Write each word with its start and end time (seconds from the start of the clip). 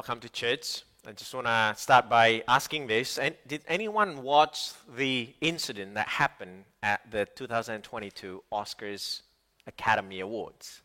Welcome 0.00 0.20
to 0.20 0.30
church. 0.30 0.82
I 1.06 1.12
just 1.12 1.34
want 1.34 1.46
to 1.46 1.74
start 1.76 2.08
by 2.08 2.42
asking 2.48 2.86
this. 2.86 3.18
And 3.18 3.34
did 3.46 3.60
anyone 3.68 4.22
watch 4.22 4.70
the 4.96 5.28
incident 5.42 5.92
that 5.96 6.08
happened 6.08 6.64
at 6.82 7.02
the 7.10 7.28
2022 7.34 8.42
Oscars 8.50 9.20
Academy 9.66 10.20
Awards? 10.20 10.80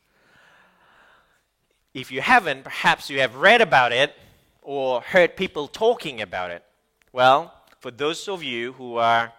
If 1.93 2.12
you 2.12 2.20
haven't, 2.20 2.66
perhaps 2.66 3.10
you 3.10 3.21
have 3.21 3.38
read 3.38 3.62
about 3.62 3.93
it 3.93 4.14
or 4.62 5.00
heard 5.00 5.38
people 5.38 5.70
talking 5.70 6.20
about 6.20 6.52
it. 6.52 6.66
Well, 7.14 7.54
for 7.79 7.92
those 7.92 8.28
of 8.28 8.43
you 8.43 8.74
who 8.74 8.97
are 8.97 9.32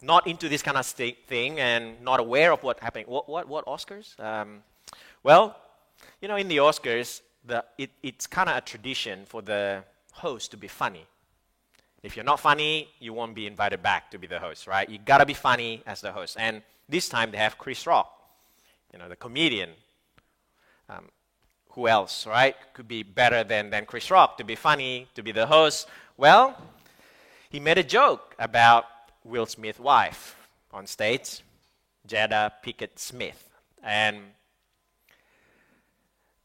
not 0.00 0.26
into 0.26 0.48
this 0.48 0.62
kind 0.62 0.78
of 0.78 0.86
thing 0.86 1.60
and 1.60 2.00
not 2.00 2.18
aware 2.18 2.50
of 2.50 2.62
what 2.62 2.80
happened, 2.80 3.08
what, 3.08 3.28
what, 3.28 3.46
what 3.46 3.66
Oscars? 3.66 4.18
Um, 4.18 4.62
well, 5.22 5.54
you 6.22 6.28
know, 6.28 6.36
in 6.36 6.48
the 6.48 6.56
Oscars, 6.56 7.20
the, 7.44 7.64
it, 7.78 7.90
it's 8.02 8.26
kind 8.26 8.48
of 8.48 8.56
a 8.56 8.60
tradition 8.60 9.24
for 9.26 9.42
the 9.42 9.84
host 10.12 10.50
to 10.52 10.56
be 10.56 10.68
funny. 10.68 11.06
If 12.02 12.16
you're 12.16 12.24
not 12.24 12.40
funny, 12.40 12.88
you 13.00 13.12
won't 13.12 13.34
be 13.34 13.46
invited 13.46 13.82
back 13.82 14.10
to 14.10 14.18
be 14.18 14.26
the 14.26 14.38
host, 14.38 14.66
right? 14.66 14.88
You 14.88 14.98
gotta 14.98 15.26
be 15.26 15.34
funny 15.34 15.82
as 15.86 16.00
the 16.00 16.12
host. 16.12 16.36
And 16.38 16.62
this 16.88 17.08
time 17.08 17.30
they 17.30 17.38
have 17.38 17.56
Chris 17.56 17.86
Rock, 17.86 18.10
you 18.92 18.98
know, 18.98 19.08
the 19.08 19.16
comedian. 19.16 19.70
Um, 20.88 21.08
who 21.70 21.88
else, 21.88 22.26
right? 22.26 22.54
Could 22.72 22.86
be 22.86 23.02
better 23.02 23.42
than, 23.42 23.70
than 23.70 23.86
Chris 23.86 24.10
Rock 24.10 24.38
to 24.38 24.44
be 24.44 24.54
funny, 24.54 25.08
to 25.14 25.22
be 25.22 25.32
the 25.32 25.46
host. 25.46 25.88
Well, 26.16 26.56
he 27.50 27.58
made 27.58 27.78
a 27.78 27.82
joke 27.82 28.34
about 28.38 28.84
Will 29.24 29.46
Smith's 29.46 29.80
wife 29.80 30.36
on 30.72 30.86
stage, 30.86 31.42
Jada 32.06 32.52
Pinkett 32.64 32.98
Smith. 32.98 33.50
And 33.82 34.18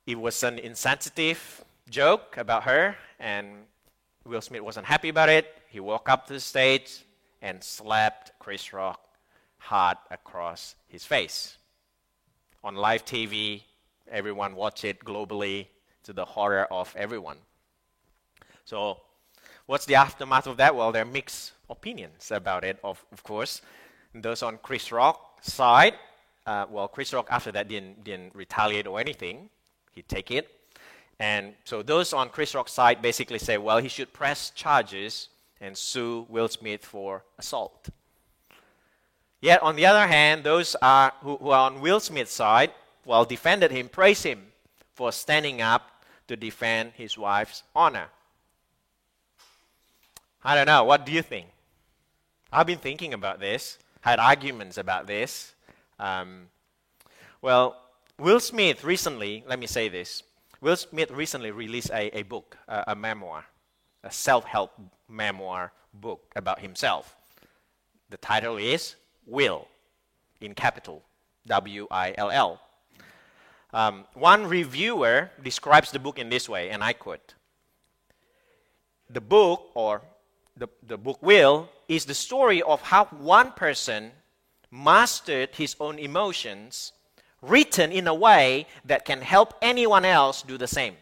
it 0.10 0.20
was 0.20 0.42
an 0.42 0.58
insensitive 0.58 1.64
joke 1.88 2.36
about 2.38 2.64
her, 2.64 2.96
and 3.20 3.48
Will 4.26 4.42
Smith 4.42 4.62
wasn't 4.62 4.88
happy 4.88 5.10
about 5.10 5.30
it. 5.30 5.46
He 5.70 5.80
walked 5.80 6.10
up 6.10 6.26
to 6.26 6.34
the 6.34 6.40
stage 6.40 7.06
and 7.44 7.64
slapped 7.64 8.32
Chris 8.40 8.74
Rock 8.74 9.00
hard 9.60 9.98
across 10.10 10.74
his 10.88 11.06
face. 11.06 11.58
On 12.64 12.74
live 12.74 13.06
TV, 13.06 13.62
everyone 14.10 14.56
watched 14.56 14.84
it 14.84 15.06
globally 15.06 15.68
to 16.02 16.12
the 16.12 16.26
horror 16.26 16.66
of 16.72 16.92
everyone. 16.98 17.38
So, 18.66 19.02
what's 19.68 19.86
the 19.86 19.94
aftermath 19.94 20.48
of 20.48 20.58
that? 20.58 20.76
Well, 20.76 20.92
there 20.92 21.04
are 21.04 21.14
mixed 21.14 21.52
opinions 21.70 22.32
about 22.32 22.64
it, 22.64 22.80
of, 22.84 23.06
of 23.12 23.22
course. 23.22 23.62
Those 24.16 24.42
on 24.42 24.58
Chris 24.58 24.92
Rock's 24.92 25.54
side, 25.54 25.94
uh, 26.48 26.66
well, 26.68 26.88
Chris 26.88 27.14
Rock 27.14 27.28
after 27.30 27.52
that 27.52 27.68
didn't, 27.68 28.04
didn't 28.04 28.34
retaliate 28.34 28.88
or 28.88 29.00
anything 29.00 29.52
he'd 30.00 30.08
take 30.08 30.32
it. 30.32 30.50
And 31.20 31.54
so 31.66 31.84
those 31.84 32.14
on 32.14 32.30
Chris 32.30 32.56
Rock's 32.56 32.72
side 32.72 33.02
basically 33.02 33.40
say, 33.40 33.58
well, 33.58 33.80
he 33.80 33.90
should 33.90 34.14
press 34.14 34.52
charges 34.52 35.28
and 35.60 35.78
sue 35.78 36.26
Will 36.30 36.48
Smith 36.48 36.86
for 36.86 37.24
assault. 37.38 37.90
Yet, 39.42 39.62
on 39.62 39.76
the 39.76 39.86
other 39.86 40.08
hand, 40.08 40.44
those 40.44 40.76
are, 40.82 41.12
who, 41.22 41.36
who 41.38 41.50
are 41.50 41.70
on 41.70 41.82
Will 41.82 42.00
Smith's 42.00 42.32
side, 42.32 42.72
well, 43.06 43.26
defended 43.26 43.72
him, 43.72 43.90
praise 43.90 44.24
him 44.24 44.48
for 44.94 45.12
standing 45.12 45.62
up 45.62 46.04
to 46.28 46.38
defend 46.38 46.94
his 46.96 47.18
wife's 47.18 47.64
honor. 47.76 48.08
I 50.44 50.56
don't 50.56 50.68
know. 50.68 50.86
What 50.86 51.06
do 51.06 51.12
you 51.12 51.22
think? 51.22 51.48
I've 52.52 52.68
been 52.68 52.80
thinking 52.80 53.14
about 53.14 53.40
this, 53.40 53.78
had 54.02 54.20
arguments 54.20 54.78
about 54.78 55.08
this. 55.08 55.54
Um, 56.00 56.48
well, 57.42 57.76
Will 58.20 58.42
Smith 58.42 58.84
recently, 58.84 59.46
let 59.48 59.60
me 59.60 59.66
say 59.66 59.88
this, 59.88 60.24
Will 60.60 60.76
Smith 60.76 61.10
recently 61.10 61.52
released 61.52 61.90
a, 61.92 62.18
a 62.18 62.24
book, 62.24 62.58
a, 62.68 62.84
a 62.88 62.96
memoir, 62.96 63.46
a 64.04 64.12
self 64.12 64.44
help 64.44 64.74
memoir 65.08 65.72
book 65.94 66.30
about 66.36 66.60
himself. 66.60 67.16
The 68.10 68.18
title 68.18 68.58
is 68.58 68.96
Will, 69.26 69.70
in 70.42 70.54
capital, 70.54 71.02
W 71.48 71.88
I 71.90 72.14
L 72.18 72.30
L. 72.30 72.62
Um, 73.72 74.04
one 74.14 74.48
reviewer 74.48 75.32
describes 75.42 75.92
the 75.92 76.00
book 76.00 76.20
in 76.20 76.30
this 76.30 76.50
way, 76.50 76.72
and 76.72 76.84
I 76.84 76.92
quote 76.92 77.36
The 79.10 79.22
book, 79.22 79.72
or 79.76 80.02
the, 80.58 80.68
the 80.86 80.98
book 80.98 81.24
Will, 81.24 81.70
is 81.88 82.04
the 82.04 82.14
story 82.14 82.62
of 82.64 82.82
how 82.82 83.06
one 83.06 83.54
person 83.54 84.12
mastered 84.72 85.56
his 85.56 85.78
own 85.80 85.98
emotions 85.98 86.92
written 87.42 87.92
in 87.92 88.08
a 88.08 88.14
way 88.14 88.68
that 88.86 89.06
can 89.06 89.22
help 89.22 89.54
anyone 89.62 90.06
else 90.06 90.42
do 90.42 90.58
the 90.58 90.68
same. 90.68 90.96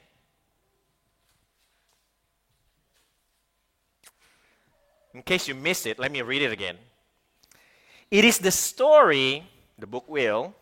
In 5.13 5.23
case 5.23 5.47
you 5.47 5.55
missed 5.55 5.87
it, 5.87 5.97
let 5.97 6.11
me 6.11 6.21
read 6.21 6.43
it 6.43 6.51
again. 6.51 6.77
It 8.11 8.23
is 8.23 8.37
the 8.37 8.51
story, 8.51 9.43
the 9.79 9.87
book 9.87 10.07
will, 10.07 10.53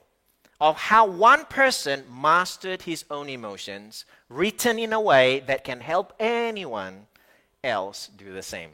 of 0.62 0.78
how 0.78 1.06
one 1.06 1.46
person 1.46 2.03
mastered 2.09 2.84
his 2.84 3.03
own 3.12 3.28
emotions, 3.28 4.06
written 4.30 4.80
in 4.80 4.94
a 4.94 5.02
way 5.02 5.41
that 5.41 5.64
can 5.64 5.81
help 5.81 6.14
anyone 6.19 7.08
else 7.64 8.09
do 8.16 8.31
the 8.31 8.41
same. 8.41 8.72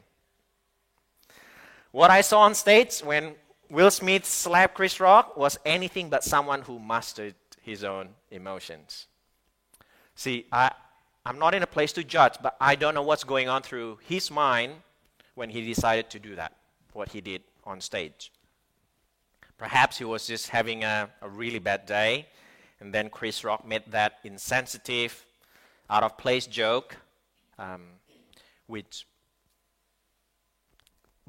What 1.92 2.12
I 2.12 2.22
saw 2.22 2.42
on 2.42 2.54
stage 2.54 3.00
when 3.00 3.36
Will 3.72 3.90
Smith 3.90 4.26
slapped 4.26 4.74
Chris 4.74 5.00
Rock 5.00 5.38
was 5.38 5.58
anything 5.66 6.10
but 6.10 6.26
someone 6.26 6.62
who 6.64 6.78
mastered 6.78 7.36
his 7.62 7.86
own 7.86 8.10
emotions. 8.30 9.08
See, 10.14 10.46
I, 10.52 10.72
I'm 11.26 11.40
not 11.40 11.56
in 11.56 11.64
a 11.64 11.68
place 11.68 11.94
to 11.94 12.04
judge, 12.04 12.34
but 12.44 12.58
I 12.60 12.76
don't 12.76 12.94
know 12.94 13.02
what's 13.02 13.24
going 13.24 13.48
on 13.48 13.62
through 13.62 14.00
his 14.06 14.30
mind 14.30 14.74
when 15.36 15.50
he 15.50 15.66
decided 15.66 16.10
to 16.10 16.20
do 16.20 16.36
that, 16.36 16.58
what 16.92 17.14
he 17.14 17.22
did 17.22 17.44
on 17.64 17.80
stage. 17.80 18.34
Perhaps 19.58 19.98
he 20.00 20.04
was 20.04 20.28
just 20.28 20.50
having 20.50 20.84
a, 20.84 21.10
a 21.22 21.30
really 21.30 21.60
bad 21.60 21.86
day, 21.86 22.28
and 22.82 22.94
then 22.94 23.10
Chris 23.10 23.42
Rock 23.42 23.66
made 23.66 23.84
that 23.92 24.16
insensitive, 24.26 25.26
out 25.90 26.04
of 26.04 26.18
place 26.18 26.46
joke, 26.46 26.98
um, 27.58 27.84
which 28.68 29.08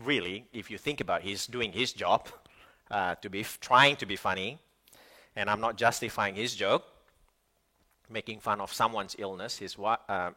really, 0.05 0.47
if 0.53 0.71
you 0.71 0.79
think 0.79 1.01
about 1.01 1.21
it, 1.21 1.27
he's 1.27 1.47
doing 1.47 1.73
his 1.73 1.93
job 1.93 2.29
uh, 2.91 3.15
to 3.17 3.31
be 3.31 3.41
f- 3.41 3.59
trying 3.61 3.97
to 3.97 4.07
be 4.07 4.17
funny, 4.17 4.59
and 5.37 5.49
I'm 5.49 5.61
not 5.61 5.77
justifying 5.77 6.35
his 6.35 6.55
joke, 6.55 6.85
making 8.11 8.41
fun 8.41 8.61
of 8.61 8.73
someone's 8.73 9.17
illness, 9.19 9.59
his 9.59 9.77
uh, 9.79 10.31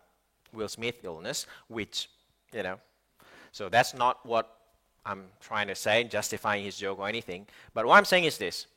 Will 0.53 0.67
Smith 0.67 1.03
illness, 1.03 1.45
which 1.67 2.09
you 2.53 2.63
know. 2.63 2.79
So 3.51 3.69
that's 3.69 3.93
not 3.93 4.25
what 4.25 4.57
I'm 5.05 5.25
trying 5.39 5.67
to 5.67 5.75
say, 5.75 6.03
justifying 6.03 6.63
his 6.63 6.77
joke 6.77 6.99
or 6.99 7.07
anything. 7.07 7.47
But 7.73 7.85
what 7.85 7.97
I'm 7.97 8.05
saying 8.05 8.23
is 8.23 8.37
this: 8.37 8.67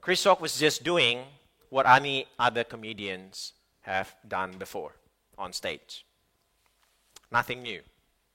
Chris 0.00 0.26
Rock 0.26 0.40
was 0.40 0.58
just 0.58 0.82
doing 0.82 1.24
what 1.70 1.86
any 1.86 2.26
other 2.38 2.64
comedians 2.64 3.52
have 3.82 4.14
done 4.26 4.52
before 4.58 4.92
on 5.38 5.52
stage. 5.52 6.04
Nothing 7.30 7.62
new 7.62 7.80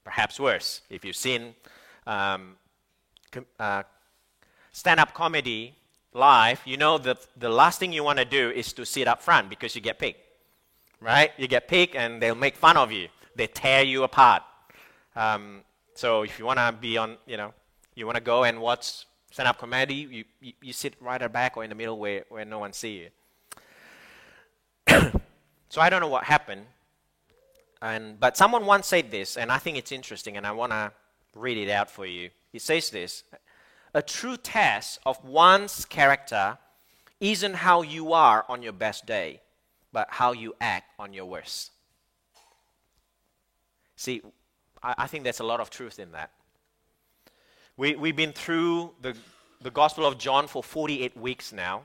perhaps 0.09 0.39
worse. 0.39 0.81
If 0.89 1.05
you've 1.05 1.15
seen 1.15 1.53
um, 2.07 2.55
com- 3.31 3.45
uh, 3.59 3.83
stand 4.71 4.99
up 4.99 5.13
comedy 5.13 5.75
live, 6.13 6.59
you 6.65 6.77
know 6.77 6.97
that 6.97 7.19
the 7.37 7.49
last 7.61 7.79
thing 7.79 7.93
you 7.93 8.03
want 8.03 8.17
to 8.17 8.25
do 8.25 8.49
is 8.49 8.73
to 8.73 8.87
sit 8.87 9.07
up 9.07 9.21
front 9.21 9.51
because 9.51 9.75
you 9.75 9.81
get 9.81 9.99
picked. 9.99 10.21
Right? 10.99 11.31
You 11.37 11.47
get 11.47 11.67
picked 11.67 11.95
and 11.95 12.19
they'll 12.19 12.41
make 12.47 12.55
fun 12.57 12.75
of 12.75 12.91
you, 12.91 13.07
they 13.35 13.45
tear 13.45 13.83
you 13.83 14.01
apart. 14.03 14.41
Um, 15.15 15.61
so 15.93 16.23
if 16.23 16.39
you 16.39 16.45
want 16.45 16.57
to 16.57 16.71
be 16.71 16.97
on, 16.97 17.17
you 17.27 17.37
know, 17.37 17.53
you 17.93 18.07
want 18.07 18.17
to 18.17 18.23
go 18.23 18.43
and 18.45 18.59
watch 18.59 19.05
stand 19.31 19.47
up 19.47 19.59
comedy, 19.59 19.93
you, 19.93 20.23
you, 20.41 20.53
you, 20.61 20.73
sit 20.73 20.95
right 20.99 21.21
at 21.21 21.25
the 21.25 21.29
back 21.29 21.55
or 21.55 21.63
in 21.63 21.69
the 21.69 21.75
middle 21.75 21.99
where, 21.99 22.23
where 22.29 22.45
no 22.45 22.57
one 22.57 22.73
sees 22.73 22.99
you. 23.03 23.09
so 25.69 25.79
I 25.79 25.89
don't 25.91 26.01
know 26.01 26.07
what 26.07 26.23
happened. 26.23 26.65
And, 27.81 28.19
but 28.19 28.35
someone 28.35 28.65
once 28.65 28.87
said 28.87 29.09
this, 29.09 29.37
and 29.37 29.51
I 29.51 29.57
think 29.57 29.77
it's 29.77 29.91
interesting, 29.91 30.35
and 30.37 30.45
I 30.45 30.51
want 30.51 30.71
to 30.71 30.91
read 31.35 31.57
it 31.57 31.69
out 31.69 31.89
for 31.89 32.05
you. 32.05 32.29
He 32.51 32.59
says 32.59 32.89
this 32.89 33.23
A 33.93 34.01
true 34.01 34.37
test 34.37 34.99
of 35.05 35.23
one's 35.23 35.85
character 35.85 36.57
isn't 37.19 37.55
how 37.55 37.81
you 37.81 38.13
are 38.13 38.45
on 38.49 38.61
your 38.61 38.73
best 38.73 39.05
day, 39.05 39.41
but 39.91 40.07
how 40.09 40.31
you 40.31 40.55
act 40.59 40.91
on 40.99 41.13
your 41.13 41.25
worst. 41.25 41.71
See, 43.95 44.21
I, 44.81 44.95
I 44.99 45.07
think 45.07 45.23
there's 45.23 45.39
a 45.39 45.45
lot 45.45 45.59
of 45.59 45.69
truth 45.69 45.99
in 45.99 46.11
that. 46.13 46.31
We, 47.77 47.95
we've 47.95 48.15
been 48.15 48.33
through 48.33 48.91
the, 49.01 49.15
the 49.61 49.71
Gospel 49.71 50.05
of 50.05 50.17
John 50.17 50.47
for 50.47 50.61
48 50.61 51.17
weeks 51.17 51.53
now, 51.53 51.83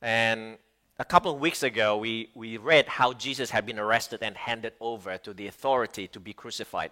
and 0.00 0.58
a 0.98 1.04
couple 1.04 1.32
of 1.32 1.40
weeks 1.40 1.62
ago, 1.62 1.96
we, 1.96 2.30
we 2.34 2.58
read 2.58 2.86
how 2.86 3.12
Jesus 3.12 3.50
had 3.50 3.66
been 3.66 3.78
arrested 3.78 4.20
and 4.22 4.36
handed 4.36 4.74
over 4.80 5.18
to 5.18 5.32
the 5.32 5.46
authority 5.46 6.06
to 6.08 6.20
be 6.20 6.32
crucified. 6.32 6.90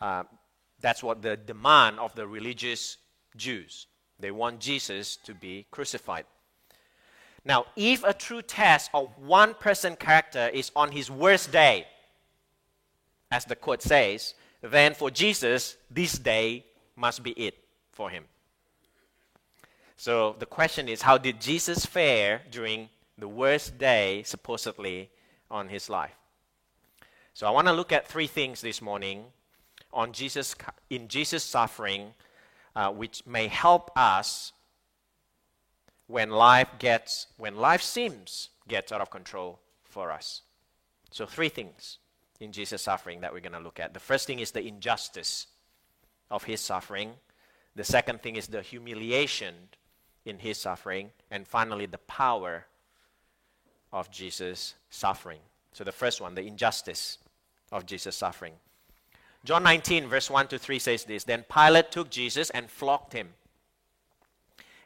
Uh, 0.00 0.24
that's 0.80 1.02
what 1.02 1.22
the 1.22 1.36
demand 1.36 1.98
of 1.98 2.14
the 2.14 2.26
religious 2.26 2.98
Jews. 3.36 3.86
They 4.20 4.30
want 4.30 4.60
Jesus 4.60 5.16
to 5.24 5.34
be 5.34 5.66
crucified. 5.70 6.24
Now, 7.44 7.66
if 7.76 8.04
a 8.04 8.12
true 8.12 8.42
test 8.42 8.90
of 8.94 9.10
one 9.18 9.54
person's 9.54 9.96
character 9.98 10.48
is 10.48 10.70
on 10.76 10.92
his 10.92 11.10
worst 11.10 11.50
day, 11.50 11.86
as 13.30 13.44
the 13.44 13.56
quote 13.56 13.82
says, 13.82 14.34
then 14.62 14.94
for 14.94 15.10
Jesus, 15.10 15.76
this 15.90 16.18
day 16.18 16.64
must 16.96 17.22
be 17.22 17.30
it 17.32 17.54
for 17.92 18.10
him. 18.10 18.24
So 19.98 20.36
the 20.38 20.46
question 20.46 20.88
is 20.88 21.02
how 21.02 21.18
did 21.18 21.40
Jesus 21.40 21.84
fare 21.84 22.42
during 22.52 22.88
the 23.18 23.26
worst 23.26 23.78
day, 23.78 24.22
supposedly, 24.22 25.10
on 25.50 25.68
his 25.68 25.90
life? 25.90 26.14
So 27.34 27.48
I 27.48 27.50
want 27.50 27.66
to 27.66 27.72
look 27.72 27.90
at 27.90 28.06
three 28.06 28.28
things 28.28 28.60
this 28.60 28.80
morning 28.80 29.24
on 29.92 30.12
Jesus 30.12 30.54
in 30.88 31.08
Jesus' 31.08 31.42
suffering, 31.42 32.14
uh, 32.76 32.92
which 32.92 33.26
may 33.26 33.48
help 33.48 33.90
us 33.96 34.52
when 36.06 36.30
life 36.30 36.68
gets 36.78 37.26
when 37.36 37.56
life 37.56 37.82
seems 37.82 38.50
gets 38.68 38.92
out 38.92 39.00
of 39.00 39.10
control 39.10 39.58
for 39.82 40.12
us. 40.12 40.42
So 41.10 41.26
three 41.26 41.48
things 41.48 41.98
in 42.38 42.52
Jesus' 42.52 42.82
suffering 42.82 43.20
that 43.22 43.32
we're 43.32 43.40
going 43.40 43.52
to 43.52 43.58
look 43.58 43.80
at. 43.80 43.94
The 43.94 44.00
first 44.00 44.28
thing 44.28 44.38
is 44.38 44.52
the 44.52 44.64
injustice 44.64 45.48
of 46.30 46.44
his 46.44 46.60
suffering. 46.60 47.14
The 47.74 47.82
second 47.82 48.22
thing 48.22 48.36
is 48.36 48.46
the 48.46 48.62
humiliation 48.62 49.54
in 50.28 50.38
his 50.38 50.58
suffering. 50.58 51.10
And 51.30 51.46
finally, 51.46 51.86
the 51.86 51.98
power 51.98 52.66
of 53.92 54.10
Jesus' 54.10 54.74
suffering. 54.90 55.40
So, 55.72 55.84
the 55.84 55.92
first 55.92 56.20
one, 56.20 56.34
the 56.34 56.46
injustice 56.46 57.18
of 57.72 57.86
Jesus' 57.86 58.16
suffering. 58.16 58.54
John 59.44 59.62
19, 59.62 60.08
verse 60.08 60.30
1 60.30 60.48
to 60.48 60.58
3 60.58 60.78
says 60.78 61.04
this 61.04 61.24
Then 61.24 61.44
Pilate 61.52 61.90
took 61.90 62.10
Jesus 62.10 62.50
and 62.50 62.70
flogged 62.70 63.12
him. 63.12 63.30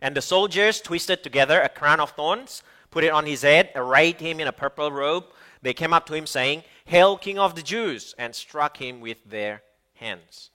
And 0.00 0.16
the 0.16 0.22
soldiers 0.22 0.80
twisted 0.80 1.22
together 1.22 1.60
a 1.60 1.68
crown 1.68 2.00
of 2.00 2.10
thorns, 2.10 2.62
put 2.90 3.04
it 3.04 3.12
on 3.12 3.26
his 3.26 3.42
head, 3.42 3.70
arrayed 3.74 4.20
him 4.20 4.40
in 4.40 4.48
a 4.48 4.52
purple 4.52 4.90
robe. 4.90 5.24
They 5.62 5.74
came 5.74 5.92
up 5.92 6.06
to 6.06 6.14
him, 6.14 6.26
saying, 6.26 6.64
Hail, 6.86 7.16
King 7.16 7.38
of 7.38 7.54
the 7.54 7.62
Jews, 7.62 8.14
and 8.18 8.34
struck 8.34 8.76
him 8.76 9.00
with 9.00 9.18
their 9.24 9.62
hands. 9.94 10.50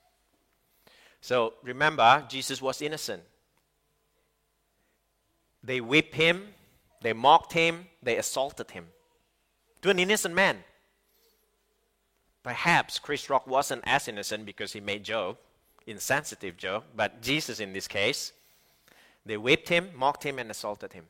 So 1.21 1.53
remember, 1.63 2.25
Jesus 2.29 2.61
was 2.61 2.81
innocent. 2.81 3.23
They 5.63 5.81
whipped 5.81 6.15
him, 6.15 6.47
they 7.01 7.13
mocked 7.13 7.53
him, 7.53 7.87
they 8.01 8.17
assaulted 8.17 8.71
him. 8.71 8.87
To 9.81 9.89
an 9.89 9.99
innocent 9.99 10.33
man. 10.33 10.63
Perhaps 12.43 12.99
Chris 12.99 13.29
Rock 13.29 13.45
wasn't 13.45 13.83
as 13.85 14.07
innocent 14.07 14.45
because 14.45 14.73
he 14.73 14.79
made 14.79 15.03
joke, 15.03 15.37
insensitive 15.85 16.57
joke, 16.57 16.85
but 16.95 17.21
Jesus 17.21 17.59
in 17.59 17.73
this 17.73 17.87
case, 17.87 18.31
they 19.25 19.37
whipped 19.37 19.69
him, 19.69 19.89
mocked 19.95 20.23
him, 20.23 20.39
and 20.39 20.49
assaulted 20.49 20.93
him. 20.93 21.05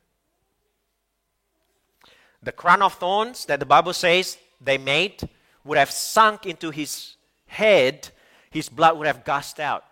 The 2.42 2.52
crown 2.52 2.82
of 2.82 2.94
thorns 2.94 3.44
that 3.46 3.60
the 3.60 3.66
Bible 3.66 3.92
says 3.92 4.38
they 4.60 4.78
made 4.78 5.28
would 5.64 5.78
have 5.78 5.90
sunk 5.90 6.46
into 6.46 6.70
his 6.70 7.16
head, 7.46 8.08
his 8.50 8.68
blood 8.68 8.98
would 8.98 9.06
have 9.06 9.24
gushed 9.24 9.60
out 9.60 9.84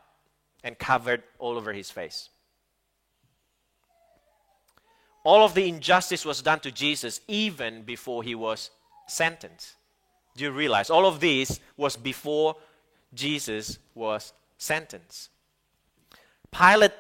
and 0.65 0.79
covered 0.79 1.23
all 1.39 1.57
over 1.57 1.73
his 1.73 1.91
face. 1.91 2.31
All 5.27 5.45
of 5.45 5.55
the 5.55 5.69
injustice 5.69 6.25
was 6.25 6.41
done 6.41 6.61
to 6.61 6.71
Jesus 6.71 7.21
even 7.27 7.83
before 7.83 8.23
he 8.23 8.37
was 8.37 8.71
sentenced. 9.09 9.75
Do 10.37 10.45
you 10.45 10.53
realize? 10.53 10.89
All 10.89 11.05
of 11.05 11.19
this 11.19 11.59
was 11.77 11.97
before 11.97 12.55
Jesus 13.13 13.81
was 13.97 14.33
sentenced. 14.57 15.31
Pilate, 16.53 16.93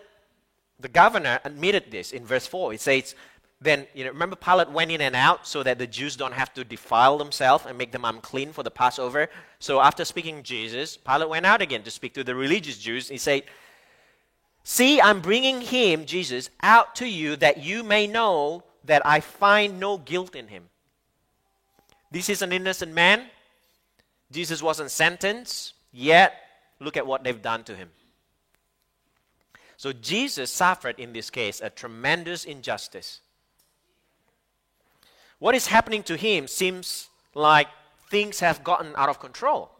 the 0.80 0.88
governor, 0.88 1.38
admitted 1.44 1.92
this 1.92 2.10
in 2.10 2.26
verse 2.26 2.48
4. 2.48 2.74
It 2.74 2.80
says, 2.80 3.14
then, 3.60 3.86
you 3.94 4.02
know, 4.04 4.10
remember 4.10 4.34
Pilate 4.34 4.70
went 4.72 4.90
in 4.90 5.02
and 5.02 5.14
out 5.14 5.46
so 5.46 5.62
that 5.62 5.78
the 5.78 5.86
Jews 5.86 6.16
don't 6.16 6.34
have 6.34 6.52
to 6.54 6.64
defile 6.64 7.18
themselves 7.18 7.64
and 7.64 7.78
make 7.78 7.92
them 7.92 8.04
unclean 8.04 8.52
for 8.52 8.64
the 8.64 8.72
Passover. 8.72 9.28
So 9.60 9.80
after 9.80 10.04
speaking 10.04 10.42
Jesus, 10.42 10.96
Pilate 10.96 11.28
went 11.28 11.46
out 11.46 11.62
again 11.62 11.84
to 11.84 11.92
speak 11.92 12.12
to 12.14 12.24
the 12.24 12.34
religious 12.34 12.76
Jews. 12.76 13.08
He 13.08 13.18
said, 13.18 13.44
See, 14.68 15.00
I'm 15.00 15.20
bringing 15.20 15.60
him, 15.60 16.06
Jesus, 16.06 16.50
out 16.60 16.96
to 16.96 17.06
you 17.06 17.36
that 17.36 17.62
you 17.62 17.84
may 17.84 18.08
know 18.08 18.64
that 18.82 19.06
I 19.06 19.20
find 19.20 19.78
no 19.78 19.96
guilt 19.96 20.34
in 20.34 20.48
him. 20.48 20.64
This 22.10 22.28
is 22.28 22.42
an 22.42 22.50
innocent 22.50 22.92
man. 22.92 23.26
Jesus 24.32 24.64
wasn't 24.64 24.90
sentenced, 24.90 25.74
yet 25.92 26.34
look 26.80 26.96
at 26.96 27.06
what 27.06 27.22
they've 27.22 27.40
done 27.40 27.62
to 27.62 27.76
him. 27.76 27.90
So 29.76 29.92
Jesus 29.92 30.50
suffered 30.50 30.98
in 30.98 31.12
this 31.12 31.30
case 31.30 31.60
a 31.60 31.70
tremendous 31.70 32.44
injustice. 32.44 33.20
What 35.38 35.54
is 35.54 35.68
happening 35.68 36.02
to 36.02 36.16
him 36.16 36.48
seems 36.48 37.08
like 37.34 37.68
things 38.10 38.40
have 38.40 38.64
gotten 38.64 38.94
out 38.96 39.10
of 39.10 39.20
control. 39.20 39.70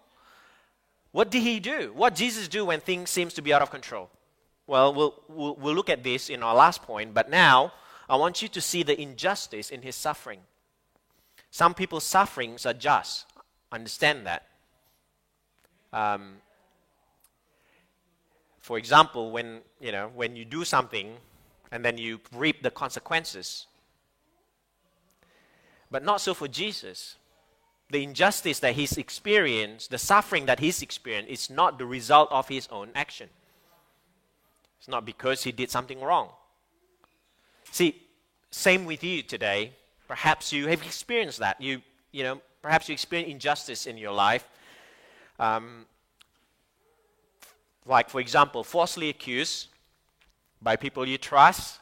What 1.10 1.32
did 1.32 1.42
he 1.42 1.58
do? 1.58 1.92
What 1.92 2.14
Jesus 2.14 2.46
do 2.46 2.64
when 2.64 2.78
things 2.78 3.10
seems 3.10 3.34
to 3.34 3.42
be 3.42 3.52
out 3.52 3.62
of 3.62 3.70
control? 3.72 4.10
Well, 4.66 4.92
we'll, 4.92 5.22
we'll, 5.28 5.54
we'll 5.56 5.74
look 5.74 5.90
at 5.90 6.02
this 6.02 6.28
in 6.28 6.42
our 6.42 6.54
last 6.54 6.82
point, 6.82 7.14
but 7.14 7.30
now 7.30 7.72
I 8.08 8.16
want 8.16 8.42
you 8.42 8.48
to 8.48 8.60
see 8.60 8.82
the 8.82 9.00
injustice 9.00 9.70
in 9.70 9.82
his 9.82 9.94
suffering. 9.94 10.40
Some 11.50 11.74
people's 11.74 12.04
sufferings 12.04 12.66
are 12.66 12.74
just. 12.74 13.26
Understand 13.70 14.26
that. 14.26 14.46
Um, 15.92 16.36
for 18.60 18.78
example, 18.78 19.30
when 19.30 19.60
you 19.80 19.92
know 19.92 20.10
when 20.14 20.34
you 20.34 20.44
do 20.44 20.64
something 20.64 21.16
and 21.70 21.84
then 21.84 21.98
you 21.98 22.20
reap 22.32 22.62
the 22.62 22.70
consequences. 22.70 23.66
But 25.90 26.04
not 26.04 26.20
so 26.20 26.34
for 26.34 26.48
Jesus. 26.48 27.16
The 27.90 28.02
injustice 28.02 28.58
that 28.60 28.74
he's 28.74 28.98
experienced, 28.98 29.90
the 29.90 29.98
suffering 29.98 30.46
that 30.46 30.58
he's 30.58 30.82
experienced, 30.82 31.30
is 31.30 31.50
not 31.50 31.78
the 31.78 31.86
result 31.86 32.28
of 32.32 32.48
his 32.48 32.66
own 32.72 32.90
action. 32.96 33.28
It's 34.78 34.88
not 34.88 35.04
because 35.04 35.42
he 35.44 35.52
did 35.52 35.70
something 35.70 36.00
wrong. 36.00 36.30
See, 37.70 38.02
same 38.50 38.84
with 38.84 39.02
you 39.02 39.22
today. 39.22 39.72
Perhaps 40.08 40.52
you 40.52 40.68
have 40.68 40.82
experienced 40.82 41.40
that. 41.40 41.60
You, 41.60 41.82
you 42.12 42.22
know, 42.22 42.40
perhaps 42.62 42.88
you 42.88 42.92
experience 42.92 43.30
injustice 43.30 43.86
in 43.86 43.98
your 43.98 44.12
life. 44.12 44.48
Um, 45.38 45.86
like, 47.84 48.08
for 48.08 48.20
example, 48.20 48.64
falsely 48.64 49.08
accused 49.08 49.68
by 50.62 50.76
people 50.76 51.06
you 51.06 51.18
trust, 51.18 51.80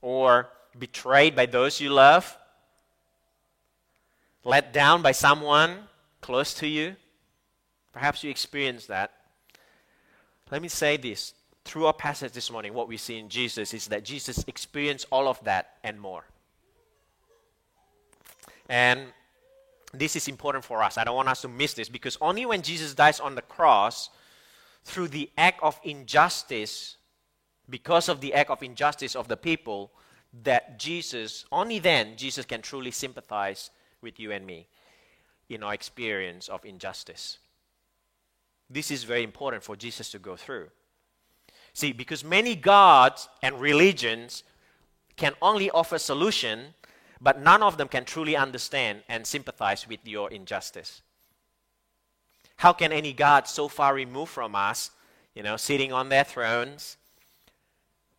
or 0.00 0.48
betrayed 0.78 1.34
by 1.34 1.46
those 1.46 1.80
you 1.80 1.90
love, 1.90 2.36
let 4.44 4.72
down 4.72 5.02
by 5.02 5.12
someone 5.12 5.76
close 6.20 6.54
to 6.54 6.66
you. 6.66 6.96
Perhaps 7.92 8.22
you 8.22 8.30
experience 8.30 8.86
that. 8.86 9.12
Let 10.50 10.62
me 10.62 10.68
say 10.68 10.96
this. 10.96 11.34
Through 11.68 11.84
our 11.84 11.92
passage 11.92 12.32
this 12.32 12.50
morning, 12.50 12.72
what 12.72 12.88
we 12.88 12.96
see 12.96 13.18
in 13.18 13.28
Jesus 13.28 13.74
is 13.74 13.88
that 13.88 14.02
Jesus 14.02 14.42
experienced 14.46 15.04
all 15.12 15.28
of 15.28 15.38
that 15.44 15.74
and 15.84 16.00
more. 16.00 16.24
And 18.70 19.08
this 19.92 20.16
is 20.16 20.28
important 20.28 20.64
for 20.64 20.82
us. 20.82 20.96
I 20.96 21.04
don't 21.04 21.14
want 21.14 21.28
us 21.28 21.42
to 21.42 21.48
miss 21.48 21.74
this 21.74 21.90
because 21.90 22.16
only 22.22 22.46
when 22.46 22.62
Jesus 22.62 22.94
dies 22.94 23.20
on 23.20 23.34
the 23.34 23.42
cross, 23.42 24.08
through 24.84 25.08
the 25.08 25.28
act 25.36 25.62
of 25.62 25.78
injustice, 25.84 26.96
because 27.68 28.08
of 28.08 28.22
the 28.22 28.32
act 28.32 28.48
of 28.48 28.62
injustice 28.62 29.14
of 29.14 29.28
the 29.28 29.36
people, 29.36 29.92
that 30.42 30.78
Jesus, 30.78 31.44
only 31.52 31.80
then, 31.80 32.16
Jesus 32.16 32.46
can 32.46 32.62
truly 32.62 32.92
sympathize 32.92 33.68
with 34.00 34.18
you 34.18 34.32
and 34.32 34.46
me 34.46 34.68
in 35.50 35.62
our 35.62 35.74
experience 35.74 36.48
of 36.48 36.64
injustice. 36.64 37.36
This 38.70 38.90
is 38.90 39.04
very 39.04 39.22
important 39.22 39.62
for 39.62 39.76
Jesus 39.76 40.10
to 40.12 40.18
go 40.18 40.34
through. 40.34 40.70
See, 41.78 41.92
because 41.92 42.24
many 42.24 42.56
gods 42.56 43.28
and 43.40 43.60
religions 43.60 44.42
can 45.16 45.34
only 45.40 45.70
offer 45.70 45.98
solution 45.98 46.74
but 47.20 47.40
none 47.40 47.62
of 47.62 47.76
them 47.76 47.88
can 47.88 48.04
truly 48.04 48.36
understand 48.36 49.02
and 49.08 49.26
sympathize 49.26 49.88
with 49.88 50.00
your 50.04 50.30
injustice. 50.30 51.02
How 52.56 52.72
can 52.72 52.92
any 52.92 53.12
God 53.12 53.46
so 53.46 53.68
far 53.68 53.94
removed 53.94 54.32
from 54.32 54.54
us, 54.54 54.90
you 55.34 55.42
know, 55.42 55.56
sitting 55.56 55.92
on 55.92 56.08
their 56.08 56.24
thrones, 56.24 56.96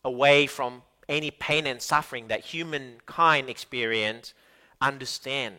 away 0.03 0.47
from 0.47 0.81
any 1.07 1.31
pain 1.31 1.65
and 1.67 1.81
suffering 1.81 2.27
that 2.27 2.41
humankind 2.41 3.49
experience, 3.49 4.33
understand 4.81 5.55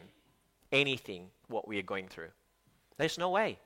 anything 0.72 1.26
what 1.48 1.68
we 1.68 1.78
are 1.78 1.82
going 1.82 2.08
through? 2.08 2.30
There's 2.96 3.18
no 3.18 3.30
way. 3.30 3.58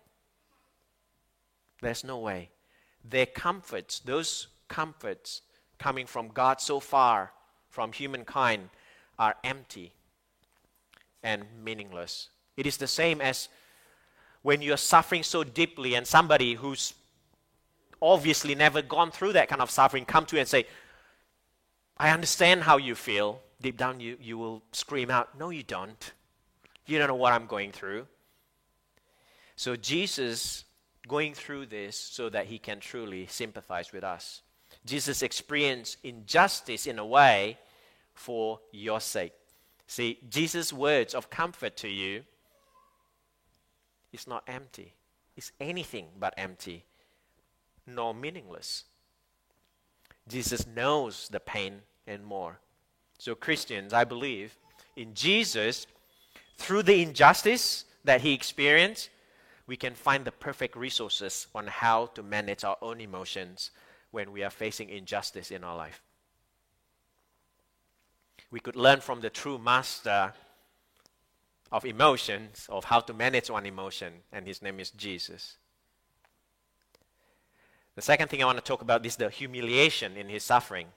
There's 1.81 2.05
no 2.05 2.19
way. 2.19 2.51
Their 3.09 3.27
comforts, 3.27 4.01
those 4.01 4.49
comforts 4.69 5.43
coming 5.79 6.07
from 6.07 6.29
God 6.29 6.61
so 6.61 6.81
far 6.81 7.33
from 7.69 7.93
humankind, 7.93 8.71
are 9.19 9.37
empty 9.45 9.93
and 11.23 11.45
meaningless. 11.63 12.31
It 12.57 12.67
is 12.67 12.77
the 12.77 12.87
same 12.87 13.21
as 13.21 13.49
when 14.43 14.63
you're 14.63 14.77
suffering 14.77 15.23
so 15.23 15.45
deeply 15.45 15.95
and 15.95 16.07
somebody 16.07 16.55
who's 16.55 16.95
obviously 18.01 18.55
never 18.55 18.83
gone 18.83 19.11
through 19.11 19.33
that 19.33 19.49
kind 19.49 19.63
of 19.63 19.71
suffering 19.71 20.05
come 20.05 20.27
to 20.27 20.37
you 20.37 20.41
and 20.41 20.49
say, 20.49 20.67
I 21.97 22.11
understand 22.11 22.63
how 22.63 22.77
you 22.77 22.95
feel. 22.95 23.41
deep 23.63 23.77
down 23.77 24.01
you, 24.01 24.17
you 24.21 24.37
will 24.37 24.63
scream 24.73 25.11
out, 25.11 25.39
No, 25.39 25.51
you 25.51 25.63
don't. 25.63 26.13
You 26.87 26.99
don't 26.99 27.09
know 27.09 27.15
what 27.15 27.33
I'm 27.33 27.47
going 27.47 27.73
through. 27.73 28.07
So 29.57 29.77
Jesus 29.77 30.65
going 31.07 31.35
through 31.35 31.67
this 31.67 31.97
so 31.97 32.29
that 32.31 32.47
he 32.47 32.59
can 32.59 32.81
truly 32.81 33.27
sympathize 33.27 33.93
with 33.93 34.05
us. 34.05 34.43
Jesus 34.85 35.23
experienced 35.23 35.99
injustice 36.03 36.87
in 36.87 36.99
a 36.99 37.07
way 37.07 37.59
for 38.15 38.61
your 38.73 39.01
sake. 39.01 39.33
See, 39.87 40.19
Jesus' 40.29 40.73
words 40.73 41.15
of 41.15 41.31
comfort 41.31 41.77
to 41.79 41.89
you 41.89 42.25
is 44.13 44.27
not 44.27 44.45
empty. 44.47 44.95
It's 45.37 45.53
anything 45.61 46.07
but 46.19 46.35
empty, 46.37 46.85
nor 47.87 48.15
meaningless. 48.15 48.85
Jesus 50.29 50.67
knows 50.67 51.29
the 51.29 51.41
pain 51.41 51.83
and 52.07 52.25
more. 52.25 52.61
So, 53.19 53.35
Christians, 53.35 53.93
I 53.93 54.05
believe 54.05 54.57
in 54.97 55.15
Jesus, 55.15 55.87
through 56.57 56.85
the 56.85 57.03
injustice 57.03 57.85
that 58.05 58.21
he 58.21 58.33
experienced, 58.33 59.11
we 59.67 59.77
can 59.77 59.95
find 59.95 60.25
the 60.25 60.33
perfect 60.33 60.77
resources 60.77 61.47
on 61.55 61.67
how 61.67 62.07
to 62.07 62.23
manage 62.23 62.65
our 62.65 62.77
own 62.83 63.01
emotions 63.01 63.71
when 64.11 64.33
we 64.33 64.43
are 64.43 64.51
facing 64.51 64.89
injustice 64.91 65.51
in 65.51 65.65
our 65.65 65.77
life. 65.77 66.03
We 68.51 68.61
could 68.61 68.77
learn 68.77 69.01
from 69.01 69.21
the 69.21 69.31
true 69.31 69.59
master 69.59 70.35
of 71.73 71.85
emotions, 71.85 72.67
of 72.69 72.85
how 72.85 73.01
to 73.01 73.15
manage 73.15 73.51
one 73.51 73.67
emotion, 73.67 74.13
and 74.33 74.47
his 74.47 74.63
name 74.63 74.79
is 74.79 74.91
Jesus. 74.91 75.57
The 77.97 78.03
second 78.03 78.29
thing 78.29 78.43
I 78.43 78.47
want 78.47 78.59
to 78.59 78.65
talk 78.65 78.83
about 78.83 79.05
is 79.07 79.17
the 79.17 79.31
humiliation 79.31 80.17
in 80.17 80.29
his 80.29 80.45
suffering. 80.45 80.89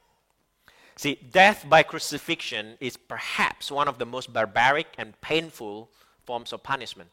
See, 0.95 1.15
death 1.31 1.65
by 1.67 1.83
crucifixion 1.83 2.77
is 2.79 2.97
perhaps 2.97 3.71
one 3.71 3.87
of 3.87 3.97
the 3.97 4.05
most 4.05 4.33
barbaric 4.33 4.87
and 4.97 5.19
painful 5.21 5.89
forms 6.25 6.51
of 6.53 6.63
punishment. 6.63 7.09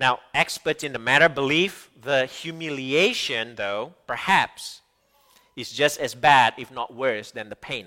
Now, 0.00 0.20
experts 0.32 0.82
in 0.82 0.94
the 0.94 0.98
matter 0.98 1.28
believe 1.28 1.90
the 2.00 2.24
humiliation, 2.24 3.56
though, 3.56 3.92
perhaps, 4.06 4.80
is 5.54 5.70
just 5.70 6.00
as 6.00 6.14
bad, 6.14 6.54
if 6.56 6.70
not 6.70 6.94
worse, 6.94 7.30
than 7.30 7.50
the 7.50 7.56
pain. 7.56 7.86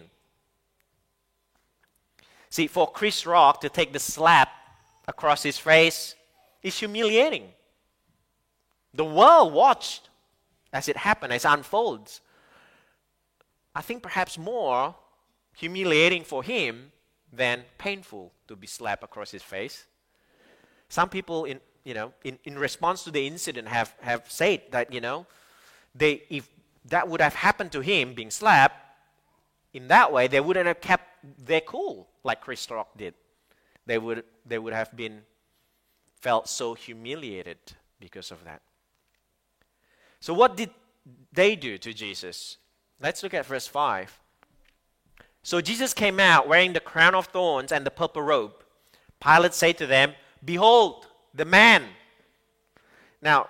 See, 2.51 2.67
for 2.67 2.91
Chris 2.91 3.25
Rock 3.25 3.61
to 3.61 3.69
take 3.69 3.93
the 3.93 3.99
slap 3.99 4.49
across 5.07 5.41
his 5.41 5.57
face 5.57 6.13
is 6.61 6.77
humiliating. 6.77 7.49
The 8.93 9.05
world 9.05 9.51
watched 9.51 10.09
as 10.71 10.87
it 10.87 10.97
happened, 10.97 11.33
as 11.33 11.45
it 11.45 11.49
unfolds. 11.49 12.21
I 13.73 13.81
think 13.81 14.03
perhaps 14.03 14.37
more 14.37 14.93
humiliating 15.57 16.23
for 16.23 16.43
him 16.43 16.91
than 17.31 17.63
painful 17.79 18.31
to 18.47 18.55
be 18.55 18.67
slapped 18.67 19.03
across 19.03 19.31
his 19.31 19.41
face. 19.41 19.87
Some 20.89 21.09
people 21.09 21.45
in 21.45 21.59
you 21.83 21.93
know, 21.93 22.13
in, 22.23 22.39
in 22.43 22.57
response 22.57 23.03
to 23.03 23.11
the 23.11 23.25
incident, 23.27 23.67
have, 23.67 23.93
have 24.01 24.23
said 24.29 24.61
that, 24.71 24.93
you 24.93 25.01
know, 25.01 25.25
they, 25.93 26.23
if 26.29 26.49
that 26.85 27.07
would 27.07 27.21
have 27.21 27.35
happened 27.35 27.71
to 27.73 27.81
him 27.81 28.13
being 28.13 28.31
slapped, 28.31 28.79
in 29.73 29.87
that 29.87 30.11
way, 30.11 30.27
they 30.27 30.39
wouldn't 30.39 30.67
have 30.67 30.81
kept 30.81 31.05
their 31.45 31.61
cool 31.61 32.07
like 32.23 32.41
Chris 32.41 32.69
Rock 32.69 32.95
did. 32.95 33.15
They 33.85 33.97
would, 33.97 34.23
they 34.45 34.59
would 34.59 34.73
have 34.73 34.95
been 34.95 35.21
felt 36.21 36.47
so 36.47 36.73
humiliated 36.73 37.57
because 37.99 38.31
of 38.31 38.43
that. 38.45 38.61
So, 40.19 40.33
what 40.33 40.55
did 40.55 40.69
they 41.33 41.55
do 41.55 41.77
to 41.79 41.93
Jesus? 41.93 42.57
Let's 43.01 43.23
look 43.23 43.33
at 43.33 43.45
verse 43.45 43.67
5. 43.67 44.19
So, 45.41 45.59
Jesus 45.59 45.93
came 45.93 46.19
out 46.19 46.47
wearing 46.47 46.71
the 46.73 46.79
crown 46.79 47.15
of 47.15 47.25
thorns 47.27 47.71
and 47.71 47.85
the 47.85 47.91
purple 47.91 48.21
robe. 48.21 48.53
Pilate 49.19 49.53
said 49.53 49.77
to 49.79 49.87
them, 49.87 50.13
Behold, 50.45 51.07
the 51.33 51.45
man. 51.45 51.83
Now, 53.21 53.47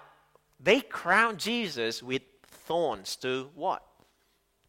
they 0.59 0.81
crown 0.81 1.37
Jesus 1.37 2.01
with 2.01 2.21
thorns 2.47 3.15
to 3.17 3.49
what? 3.55 3.83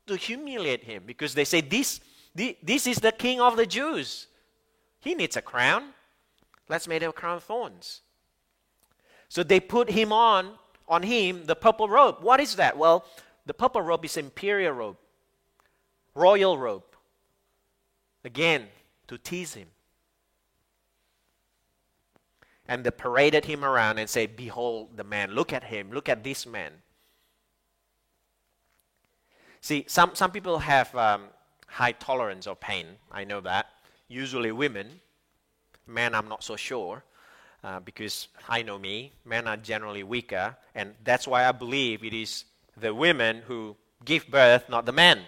To 0.06 0.16
humiliate 0.16 0.85
him 0.85 1.04
because 1.06 1.35
they 1.35 1.44
say, 1.44 1.61
this, 1.61 2.00
this 2.35 2.87
is 2.87 2.99
the 2.99 3.12
king 3.12 3.40
of 3.40 3.56
the 3.56 3.66
Jews. 3.66 4.26
He 5.00 5.14
needs 5.14 5.37
a 5.37 5.42
crown. 5.42 5.90
Let's 6.68 6.88
make 6.88 7.02
him 7.02 7.11
a 7.11 7.12
crown 7.12 7.37
of 7.37 7.44
thorns. 7.44 8.00
So 9.28 9.42
they 9.42 9.61
put 9.61 9.90
him 9.90 10.12
on, 10.12 10.52
on 10.88 11.02
him, 11.02 11.44
the 11.44 11.56
purple 11.56 11.88
robe. 11.88 12.16
What 12.21 12.40
is 12.40 12.56
that? 12.56 12.76
Well, 12.76 13.04
the 13.47 13.54
purple 13.54 13.83
robe 13.83 14.04
is 14.04 14.16
imperial 14.16 14.73
robe, 14.73 14.97
royal 16.14 16.56
robe. 16.56 16.85
Again, 18.25 18.68
to 19.09 19.18
tease 19.18 19.54
him 19.54 19.68
and 22.66 22.85
they 22.85 22.90
paraded 22.90 23.44
him 23.44 23.64
around 23.64 23.99
and 23.99 24.09
say, 24.09 24.26
Behold 24.26 24.97
the 24.97 25.04
man, 25.04 25.33
look 25.33 25.52
at 25.52 25.64
him, 25.64 25.90
look 25.92 26.09
at 26.09 26.25
this 26.25 26.47
man. 26.47 26.73
See, 29.61 29.85
some, 29.88 30.14
some 30.14 30.30
people 30.30 30.59
have 30.59 30.94
um, 30.94 31.25
high 31.66 31.92
tolerance 31.92 32.47
of 32.47 32.61
pain. 32.61 32.87
I 33.11 33.25
know 33.25 33.40
that. 33.40 33.66
Usually 34.09 34.52
women. 34.52 35.00
Men, 35.87 36.14
I'm 36.14 36.28
not 36.28 36.44
so 36.44 36.56
sure. 36.56 37.02
Uh, 37.62 37.80
because 37.80 38.28
I 38.47 38.61
know 38.61 38.78
me, 38.78 39.12
men 39.25 39.49
are 39.49 39.56
generally 39.56 40.02
weaker, 40.02 40.54
and 40.75 40.92
that's 41.02 41.26
why 41.26 41.49
I 41.49 41.52
believe 41.52 42.04
it 42.04 42.12
is 42.12 42.44
the 42.76 42.92
women 42.92 43.40
who 43.47 43.75
give 44.04 44.28
birth, 44.28 44.68
not 44.68 44.85
the 44.85 44.92
men. 44.92 45.23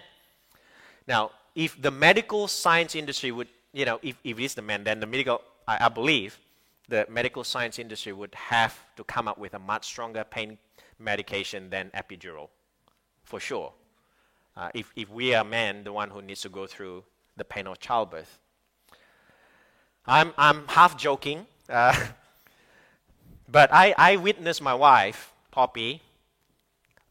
Now, 1.07 1.31
if 1.55 1.81
the 1.81 1.89
medical 1.89 2.47
science 2.47 2.93
industry 2.93 3.31
would, 3.31 3.47
you 3.73 3.85
know, 3.85 3.99
if, 4.03 4.17
if 4.23 4.37
it 4.37 4.43
is 4.43 4.53
the 4.53 4.61
men, 4.61 4.83
then 4.83 4.99
the 4.99 5.07
medical, 5.07 5.41
I, 5.67 5.85
I 5.85 5.89
believe, 5.89 6.37
the 6.89 7.05
medical 7.09 7.43
science 7.43 7.79
industry 7.79 8.13
would 8.13 8.33
have 8.35 8.79
to 8.95 9.03
come 9.03 9.27
up 9.27 9.37
with 9.37 9.53
a 9.53 9.59
much 9.59 9.85
stronger 9.85 10.23
pain 10.23 10.57
medication 10.99 11.69
than 11.69 11.89
epidural, 11.91 12.49
for 13.23 13.39
sure. 13.39 13.73
Uh, 14.55 14.69
if, 14.73 14.91
if 14.95 15.09
we 15.09 15.35
are 15.35 15.43
men, 15.43 15.83
the 15.83 15.93
one 15.93 16.09
who 16.09 16.21
needs 16.21 16.41
to 16.41 16.49
go 16.49 16.65
through 16.65 17.03
the 17.35 17.43
pain 17.45 17.67
of 17.67 17.79
childbirth. 17.79 18.39
I'm, 20.05 20.33
I'm 20.37 20.67
half 20.67 20.97
joking, 20.97 21.45
uh, 21.69 22.07
but 23.49 23.69
I, 23.71 23.93
I 23.97 24.15
witnessed 24.15 24.61
my 24.61 24.73
wife, 24.73 25.33
Poppy, 25.51 26.01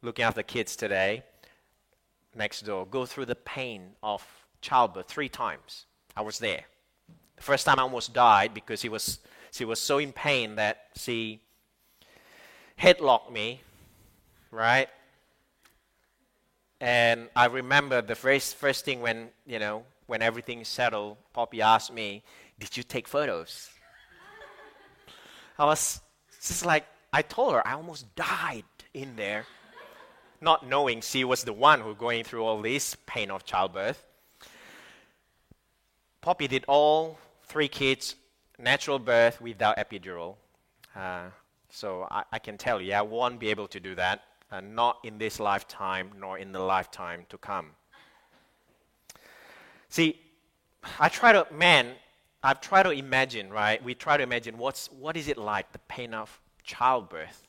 looking 0.02 0.24
after 0.24 0.42
kids 0.42 0.74
today, 0.74 1.22
next 2.34 2.62
door, 2.62 2.86
go 2.86 3.06
through 3.06 3.26
the 3.26 3.34
pain 3.34 3.90
of 4.02 4.24
childbirth 4.60 5.06
three 5.06 5.28
times. 5.28 5.86
I 6.16 6.22
was 6.22 6.38
there. 6.38 6.64
The 7.36 7.42
first 7.42 7.66
time 7.66 7.78
I 7.78 7.82
almost 7.82 8.14
died 8.14 8.54
because 8.54 8.82
he 8.82 8.88
was 8.88 9.18
she 9.56 9.64
was 9.64 9.80
so 9.80 9.98
in 9.98 10.12
pain 10.12 10.56
that 10.56 10.88
she 10.96 11.40
headlocked 12.78 13.32
me, 13.32 13.62
right? 14.50 14.88
And 16.78 17.30
I 17.34 17.46
remember 17.46 18.02
the 18.02 18.14
first, 18.14 18.56
first 18.56 18.84
thing 18.84 19.00
when, 19.00 19.30
you 19.46 19.58
know, 19.58 19.84
when 20.06 20.20
everything 20.20 20.62
settled, 20.64 21.16
Poppy 21.32 21.62
asked 21.62 21.92
me, 21.92 22.22
Did 22.58 22.76
you 22.76 22.82
take 22.82 23.08
photos? 23.08 23.70
I 25.58 25.64
was 25.64 26.00
just 26.42 26.66
like, 26.66 26.84
I 27.12 27.22
told 27.22 27.54
her 27.54 27.66
I 27.66 27.72
almost 27.72 28.14
died 28.14 28.64
in 28.92 29.16
there, 29.16 29.46
not 30.42 30.68
knowing 30.68 31.00
she 31.00 31.24
was 31.24 31.44
the 31.44 31.54
one 31.54 31.80
who 31.80 31.94
going 31.94 32.24
through 32.24 32.44
all 32.44 32.60
this 32.60 32.94
pain 33.06 33.30
of 33.30 33.46
childbirth. 33.46 34.04
Poppy 36.20 36.46
did 36.46 36.64
all 36.68 37.18
three 37.44 37.68
kids 37.68 38.16
natural 38.58 38.98
birth 38.98 39.40
without 39.40 39.76
epidural. 39.76 40.36
Uh, 40.94 41.26
so 41.70 42.06
I, 42.10 42.24
I, 42.32 42.38
can 42.38 42.56
tell 42.56 42.80
you, 42.80 42.94
I 42.94 43.02
won't 43.02 43.38
be 43.38 43.48
able 43.50 43.68
to 43.68 43.80
do 43.80 43.94
that, 43.96 44.22
uh, 44.50 44.60
not 44.60 44.98
in 45.04 45.18
this 45.18 45.38
lifetime, 45.38 46.10
nor 46.18 46.38
in 46.38 46.52
the 46.52 46.60
lifetime 46.60 47.26
to 47.28 47.38
come. 47.38 47.70
See, 49.88 50.20
I 50.98 51.08
try 51.08 51.32
to, 51.32 51.46
man, 51.52 51.94
I've 52.42 52.60
tried 52.60 52.84
to 52.84 52.90
imagine, 52.90 53.50
right? 53.50 53.82
We 53.82 53.94
try 53.94 54.16
to 54.16 54.22
imagine 54.22 54.56
what's, 54.56 54.90
what 54.92 55.16
is 55.16 55.28
it 55.28 55.36
like, 55.36 55.72
the 55.72 55.78
pain 55.80 56.14
of 56.14 56.40
childbirth. 56.62 57.46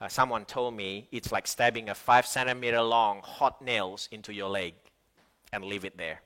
Uh, 0.00 0.08
someone 0.08 0.44
told 0.44 0.74
me 0.74 1.08
it's 1.10 1.32
like 1.32 1.46
stabbing 1.46 1.88
a 1.88 1.94
five 1.94 2.26
centimeter 2.26 2.82
long 2.82 3.20
hot 3.22 3.62
nails 3.62 4.08
into 4.12 4.34
your 4.34 4.50
leg 4.50 4.74
and 5.52 5.64
leave 5.64 5.84
it 5.84 5.96
there. 5.96 6.20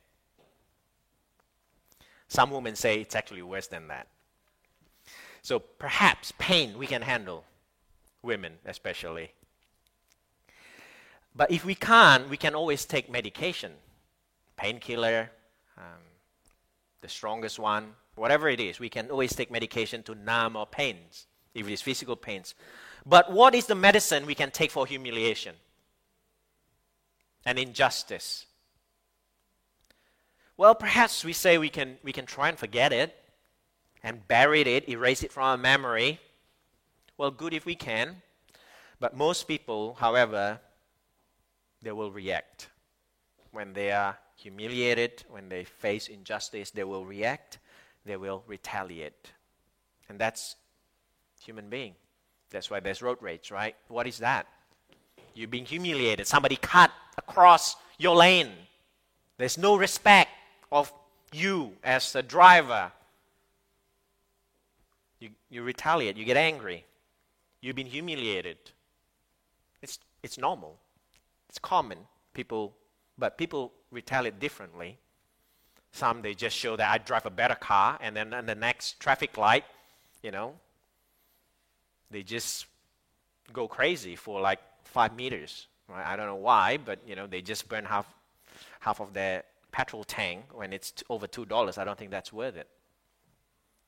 Some 2.31 2.53
women 2.53 2.77
say 2.77 3.01
it's 3.01 3.17
actually 3.17 3.43
worse 3.43 3.67
than 3.67 3.89
that. 3.89 4.07
So 5.43 5.59
perhaps 5.59 6.33
pain 6.39 6.79
we 6.79 6.87
can 6.87 7.03
handle, 7.03 7.45
women 8.23 8.53
especially. 8.65 9.33
But 11.35 11.51
if 11.51 11.65
we 11.65 11.75
can't, 11.75 12.31
we 12.31 12.37
can 12.37 12.55
always 12.55 12.85
take 12.85 13.11
medication, 13.11 13.73
painkiller, 14.57 15.33
um, 15.77 16.03
the 17.01 17.09
strongest 17.09 17.59
one, 17.59 17.95
whatever 18.15 18.49
it 18.49 18.61
is. 18.61 18.79
We 18.79 18.89
can 18.91 19.11
always 19.11 19.35
take 19.35 19.51
medication 19.51 20.05
to 20.05 20.15
numb 20.15 20.57
our 20.57 20.67
pains, 20.67 21.27
if 21.53 21.67
it 21.67 21.73
is 21.73 21.83
physical 21.83 22.15
pains. 22.15 22.55
But 23.05 23.33
what 23.33 23.57
is 23.57 23.67
the 23.67 23.75
medicine 23.75 24.25
we 24.25 24.37
can 24.37 24.53
take 24.53 24.71
for 24.71 24.87
humiliation 24.87 25.57
and 27.45 27.59
injustice? 27.59 28.47
Well, 30.61 30.75
perhaps 30.75 31.25
we 31.25 31.33
say 31.33 31.57
we 31.57 31.71
can, 31.71 31.97
we 32.03 32.13
can 32.13 32.27
try 32.27 32.51
and 32.51 32.59
forget 32.59 32.93
it 32.93 33.17
and 34.03 34.29
bury 34.29 34.61
it, 34.61 34.91
erase 34.91 35.23
it 35.23 35.33
from 35.33 35.45
our 35.45 35.57
memory. 35.57 36.21
Well, 37.17 37.31
good 37.31 37.55
if 37.55 37.65
we 37.65 37.75
can. 37.75 38.21
But 38.99 39.17
most 39.17 39.49
people, 39.49 39.97
however, 39.99 40.61
they 41.81 41.93
will 41.93 42.13
react. 42.13 42.69
When 43.53 43.73
they 43.73 43.91
are 43.91 44.19
humiliated, 44.37 45.25
when 45.31 45.49
they 45.49 45.65
face 45.65 46.09
injustice, 46.09 46.71
they 46.71 46.85
will 46.85 47.07
react, 47.07 47.59
they 48.05 48.19
will 48.19 48.45
retaliate. 48.47 49.33
And 50.11 50.19
that's 50.19 50.57
human 51.43 51.71
being. 51.71 51.95
That's 52.51 52.71
why 52.71 52.81
there's 52.81 53.01
road 53.01 53.17
rage, 53.23 53.51
right? 53.51 53.77
What 53.89 54.07
is 54.07 54.19
that? 54.19 54.47
You're 55.33 55.49
being 55.49 55.65
humiliated. 55.65 56.27
Somebody 56.27 56.57
cut 56.57 56.91
across 57.17 57.77
your 57.97 58.15
lane. 58.15 58.51
There's 59.39 59.57
no 59.57 59.75
respect 59.77 60.29
of 60.71 60.93
you 61.33 61.73
as 61.83 62.15
a 62.15 62.23
driver. 62.23 62.93
You, 65.19 65.31
you 65.51 65.63
retaliate, 65.63 66.17
you 66.17 66.25
get 66.25 66.37
angry. 66.37 66.85
You've 67.61 67.77
been 67.77 67.87
humiliated. 67.87 68.57
It's, 69.83 69.99
it's 70.23 70.39
normal. 70.39 70.79
It's 71.49 71.59
common. 71.59 71.99
People, 72.33 72.75
but 73.19 73.37
people 73.37 73.73
retaliate 73.91 74.39
differently. 74.39 74.99
Some 75.93 76.23
they 76.23 76.35
just 76.35 76.57
show 76.57 76.77
that 76.77 76.91
I 76.91 76.99
drive 76.99 77.27
a 77.27 77.31
better 77.31 77.57
car, 77.57 77.99
and 78.01 78.17
then 78.17 78.33
on 78.33 78.47
the 78.47 78.55
next 78.55 79.01
traffic 79.01 79.37
light, 79.37 79.65
you 80.23 80.31
know, 80.31 80.55
they 82.11 82.23
just 82.23 82.67
go 83.53 83.67
crazy 83.67 84.15
for 84.15 84.41
like 84.41 84.61
five 84.85 85.17
meters. 85.17 85.67
Right? 85.89 86.07
I 86.07 86.15
don't 86.17 86.27
know 86.27 86.37
why, 86.37 86.79
but 86.79 87.01
you 87.07 87.17
know, 87.17 87.27
they 87.27 87.43
just 87.43 87.69
burn 87.69 87.85
half 87.85 88.07
half 88.79 89.01
of 89.01 89.13
their 89.13 89.43
petrol 89.73 90.05
tank 90.05 90.45
when 90.53 90.73
it's 90.73 90.91
t- 90.91 91.05
over 91.09 91.27
two 91.27 91.45
dollars. 91.45 91.79
I 91.79 91.85
don't 91.85 91.99
think 91.99 92.11
that's 92.11 92.33
worth 92.33 92.57
it. 92.57 92.69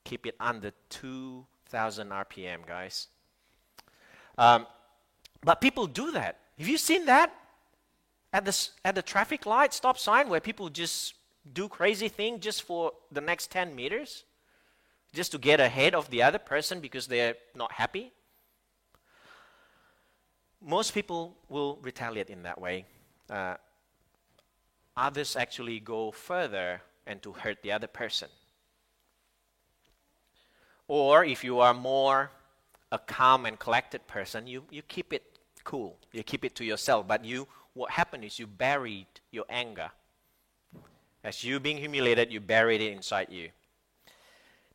Keep 0.04 0.26
it 0.26 0.36
under 0.40 0.72
two 0.88 1.46
thousand 1.66 2.10
RPM, 2.10 2.66
guys. 2.66 3.08
Um, 4.38 4.66
but 5.44 5.60
people 5.60 5.86
do 5.86 6.12
that. 6.12 6.38
Have 6.58 6.68
you 6.68 6.78
seen 6.78 7.06
that? 7.06 7.32
At 8.32 8.46
the, 8.46 8.68
at 8.84 8.94
the 8.94 9.02
traffic 9.02 9.44
light 9.44 9.74
stop 9.74 9.98
sign 9.98 10.28
where 10.28 10.40
people 10.40 10.70
just 10.70 11.14
do 11.52 11.68
crazy 11.68 12.08
thing 12.08 12.40
just 12.40 12.62
for 12.62 12.92
the 13.10 13.20
next 13.20 13.50
10 13.50 13.74
meters? 13.74 14.24
Just 15.12 15.32
to 15.32 15.38
get 15.38 15.60
ahead 15.60 15.94
of 15.94 16.08
the 16.08 16.22
other 16.22 16.38
person 16.38 16.80
because 16.80 17.06
they're 17.06 17.34
not 17.54 17.72
happy? 17.72 18.12
Most 20.64 20.94
people 20.94 21.36
will 21.48 21.78
retaliate 21.82 22.30
in 22.30 22.44
that 22.44 22.58
way. 22.58 22.86
Uh, 23.28 23.56
others 24.96 25.36
actually 25.36 25.80
go 25.80 26.10
further 26.10 26.82
and 27.06 27.22
to 27.22 27.32
hurt 27.32 27.62
the 27.62 27.72
other 27.72 27.86
person. 27.86 28.28
Or 30.88 31.24
if 31.24 31.42
you 31.44 31.60
are 31.60 31.74
more 31.74 32.30
a 32.90 32.98
calm 32.98 33.46
and 33.46 33.58
collected 33.58 34.06
person, 34.06 34.46
you, 34.46 34.64
you 34.70 34.82
keep 34.82 35.12
it 35.12 35.22
cool. 35.64 35.96
You 36.12 36.22
keep 36.22 36.44
it 36.44 36.54
to 36.56 36.64
yourself. 36.64 37.08
But 37.08 37.24
you, 37.24 37.48
what 37.74 37.90
happened 37.90 38.24
is 38.24 38.38
you 38.38 38.46
buried 38.46 39.06
your 39.30 39.46
anger. 39.48 39.90
As 41.24 41.44
you 41.44 41.60
being 41.60 41.78
humiliated, 41.78 42.32
you 42.32 42.40
buried 42.40 42.80
it 42.80 42.92
inside 42.92 43.28
you. 43.30 43.50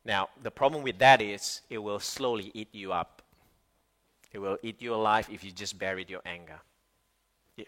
Now, 0.04 0.30
the 0.42 0.50
problem 0.50 0.82
with 0.82 0.98
that 0.98 1.20
is 1.20 1.60
it 1.68 1.78
will 1.78 2.00
slowly 2.00 2.50
eat 2.54 2.68
you 2.72 2.92
up. 2.92 3.22
It 4.32 4.38
will 4.38 4.58
eat 4.62 4.80
you 4.80 4.94
alive 4.94 5.28
if 5.30 5.44
you 5.44 5.50
just 5.50 5.78
buried 5.78 6.10
your 6.10 6.22
anger. 6.24 6.60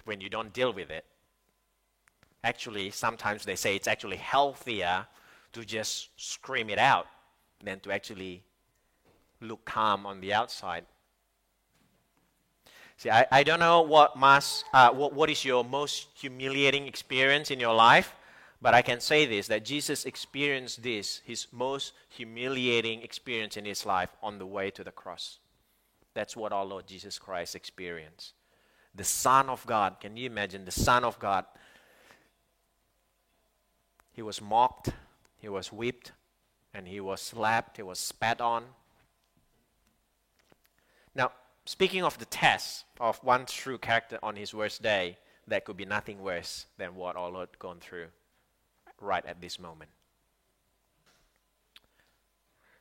When 0.04 0.20
you 0.20 0.28
don't 0.28 0.52
deal 0.52 0.72
with 0.72 0.90
it. 0.90 1.04
Actually, 2.42 2.90
sometimes 2.90 3.44
they 3.44 3.56
say 3.56 3.76
it's 3.76 3.88
actually 3.88 4.16
healthier 4.16 5.06
to 5.52 5.64
just 5.64 6.08
scream 6.16 6.70
it 6.70 6.78
out 6.78 7.06
than 7.62 7.80
to 7.80 7.92
actually 7.92 8.42
look 9.40 9.64
calm 9.64 10.06
on 10.06 10.20
the 10.20 10.32
outside. 10.32 10.84
See, 12.96 13.10
I, 13.10 13.26
I 13.32 13.42
don't 13.42 13.60
know 13.60 13.80
what, 13.80 14.16
must, 14.16 14.64
uh, 14.74 14.90
what, 14.90 15.14
what 15.14 15.30
is 15.30 15.44
your 15.44 15.64
most 15.64 16.08
humiliating 16.14 16.86
experience 16.86 17.50
in 17.50 17.58
your 17.58 17.74
life, 17.74 18.14
but 18.60 18.74
I 18.74 18.82
can 18.82 19.00
say 19.00 19.24
this 19.24 19.46
that 19.48 19.64
Jesus 19.64 20.04
experienced 20.04 20.82
this, 20.82 21.22
his 21.24 21.46
most 21.50 21.94
humiliating 22.10 23.02
experience 23.02 23.56
in 23.56 23.64
his 23.64 23.86
life, 23.86 24.10
on 24.22 24.38
the 24.38 24.44
way 24.44 24.70
to 24.72 24.84
the 24.84 24.90
cross. 24.90 25.38
That's 26.12 26.36
what 26.36 26.52
our 26.52 26.64
Lord 26.64 26.86
Jesus 26.86 27.18
Christ 27.18 27.54
experienced. 27.54 28.34
The 28.94 29.04
Son 29.04 29.48
of 29.48 29.64
God, 29.66 30.00
can 30.00 30.16
you 30.16 30.26
imagine? 30.26 30.64
The 30.64 30.70
Son 30.70 31.04
of 31.04 31.18
God. 31.18 31.46
He 34.20 34.22
was 34.22 34.42
mocked, 34.42 34.90
he 35.38 35.48
was 35.48 35.72
whipped, 35.72 36.12
and 36.74 36.86
he 36.86 37.00
was 37.00 37.22
slapped, 37.22 37.78
he 37.78 37.82
was 37.82 37.98
spat 37.98 38.38
on, 38.42 38.64
now, 41.14 41.32
speaking 41.64 42.04
of 42.04 42.18
the 42.18 42.26
test 42.26 42.84
of 43.00 43.16
one 43.24 43.46
true 43.46 43.78
character 43.78 44.18
on 44.22 44.36
his 44.36 44.52
worst 44.52 44.82
day, 44.82 45.16
there 45.46 45.62
could 45.62 45.78
be 45.78 45.86
nothing 45.86 46.20
worse 46.22 46.66
than 46.76 46.96
what 46.96 47.16
our 47.16 47.30
Lord 47.30 47.48
gone 47.58 47.78
through 47.80 48.08
right 49.00 49.24
at 49.24 49.40
this 49.40 49.58
moment. 49.58 49.90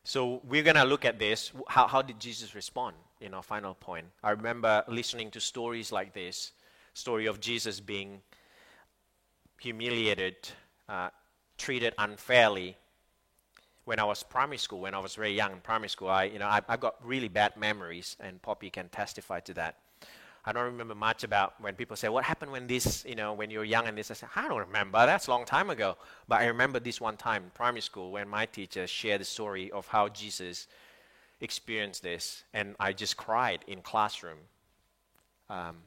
So 0.04 0.41
we're 0.43 0.63
going 0.63 0.75
to 0.75 0.84
look 0.84 1.06
at 1.06 1.19
this. 1.19 1.54
How, 1.69 1.88
how 1.88 2.02
did 2.02 2.19
Jesus 2.19 2.54
respond 2.54 2.97
in 3.21 3.34
our 3.34 3.43
final 3.43 3.75
point? 3.75 4.08
I 4.21 4.32
remember 4.32 4.84
listening 4.89 5.32
to 5.32 5.39
stories 5.39 5.89
like 5.93 6.13
this 6.13 6.52
story 6.93 7.28
of 7.28 7.39
Jesus 7.39 7.80
being 7.80 8.23
humiliated, 9.58 10.36
uh, 10.89 11.10
treated 11.60 11.93
unfairly 12.00 12.78
when 13.86 14.00
I 14.00 14.04
was 14.04 14.24
primary 14.24 14.58
school, 14.58 14.82
when 14.82 14.93
I 14.93 15.00
was 15.00 15.15
very 15.15 15.34
young 15.34 15.52
in 15.52 15.62
primary 15.62 15.89
school, 15.89 16.10
I, 16.10 16.26
you 16.26 16.38
know, 16.38 16.45
I, 16.45 16.62
I 16.69 16.78
got 16.78 16.95
really 17.04 17.28
bad 17.28 17.58
memories, 17.58 18.15
and 18.19 18.39
Poppy 18.39 18.69
can 18.69 18.88
testify 18.89 19.39
to 19.41 19.54
that. 19.56 19.78
I 20.45 20.52
don't 20.52 20.65
remember 20.65 20.95
much 20.95 21.24
about 21.24 21.60
when 21.60 21.74
people 21.74 21.95
say, 21.95 22.08
what 22.08 22.24
happened 22.24 22.52
when 22.52 22.67
this, 22.67 23.04
you 23.04 23.15
know, 23.15 23.34
when 23.34 23.50
you 23.50 23.58
were 23.60 23.65
young 23.65 23.88
and 23.88 23.98
this. 23.98 24.10
I 24.10 24.13
said, 24.13 24.30
I 24.36 24.48
don't 24.48 24.60
remember. 24.60 25.06
That's 25.06 25.28
a 25.28 25.32
long 25.32 25.43
time 25.43 25.69
ago. 25.69 25.98
But 26.28 26.41
I 26.41 26.45
remember 26.45 26.80
this 26.80 27.02
one 27.02 27.17
time 27.17 27.43
in 27.45 27.50
primary 27.50 27.82
school 27.82 28.12
when 28.12 28.30
my 28.30 28.45
teacher 28.45 28.88
shared 28.88 29.22
the 29.22 29.26
story 29.26 29.69
of 29.72 29.88
how 29.88 30.08
Jesus 30.08 30.67
experienced 31.41 32.04
this. 32.04 32.43
And 32.54 32.76
I 32.80 32.93
just 32.93 33.17
cried 33.17 33.65
in 33.67 33.82
classroom. 33.82 34.38
Um, 35.50 35.78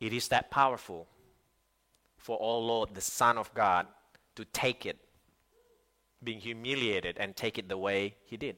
it 0.00 0.12
is 0.12 0.28
that 0.28 0.50
powerful 0.50 1.06
for 2.18 2.40
our 2.42 2.58
Lord, 2.58 2.94
the 2.94 3.00
Son 3.00 3.38
of 3.38 3.52
God, 3.54 3.86
to 4.34 4.44
take 4.46 4.84
it, 4.84 4.98
being 6.22 6.40
humiliated, 6.40 7.16
and 7.18 7.34
take 7.34 7.58
it 7.58 7.68
the 7.68 7.78
way 7.78 8.16
he 8.26 8.36
did. 8.36 8.56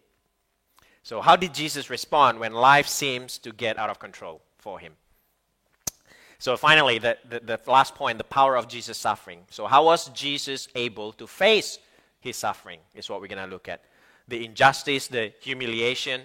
So, 1.03 1.21
how 1.21 1.37
did 1.37 1.55
Jesus 1.55 1.89
respond 1.89 2.41
when 2.41 2.53
life 2.53 2.87
seems 2.87 3.39
to 3.39 3.53
get 3.53 3.79
out 3.79 3.89
of 3.89 3.99
control 3.99 4.43
for 4.59 4.79
him? 4.79 4.95
So, 6.39 6.57
finally, 6.57 6.99
the, 6.99 7.19
the, 7.29 7.41
the 7.41 7.61
last 7.71 7.95
point 7.95 8.19
the 8.19 8.25
power 8.25 8.57
of 8.57 8.69
Jesus' 8.69 8.99
suffering. 8.99 9.41
So, 9.51 9.67
how 9.67 9.85
was 9.85 10.09
Jesus 10.11 10.69
able 10.75 11.13
to 11.15 11.27
face 11.27 11.79
his 12.21 12.37
suffering? 12.37 12.81
Is 12.95 13.09
what 13.09 13.21
we're 13.21 13.29
going 13.29 13.45
to 13.45 13.51
look 13.51 13.69
at. 13.69 13.83
The 14.29 14.45
injustice, 14.45 15.09
the 15.09 15.33
humiliation. 15.41 16.23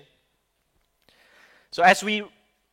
So, 1.71 1.84
as 1.84 2.04
we 2.04 2.24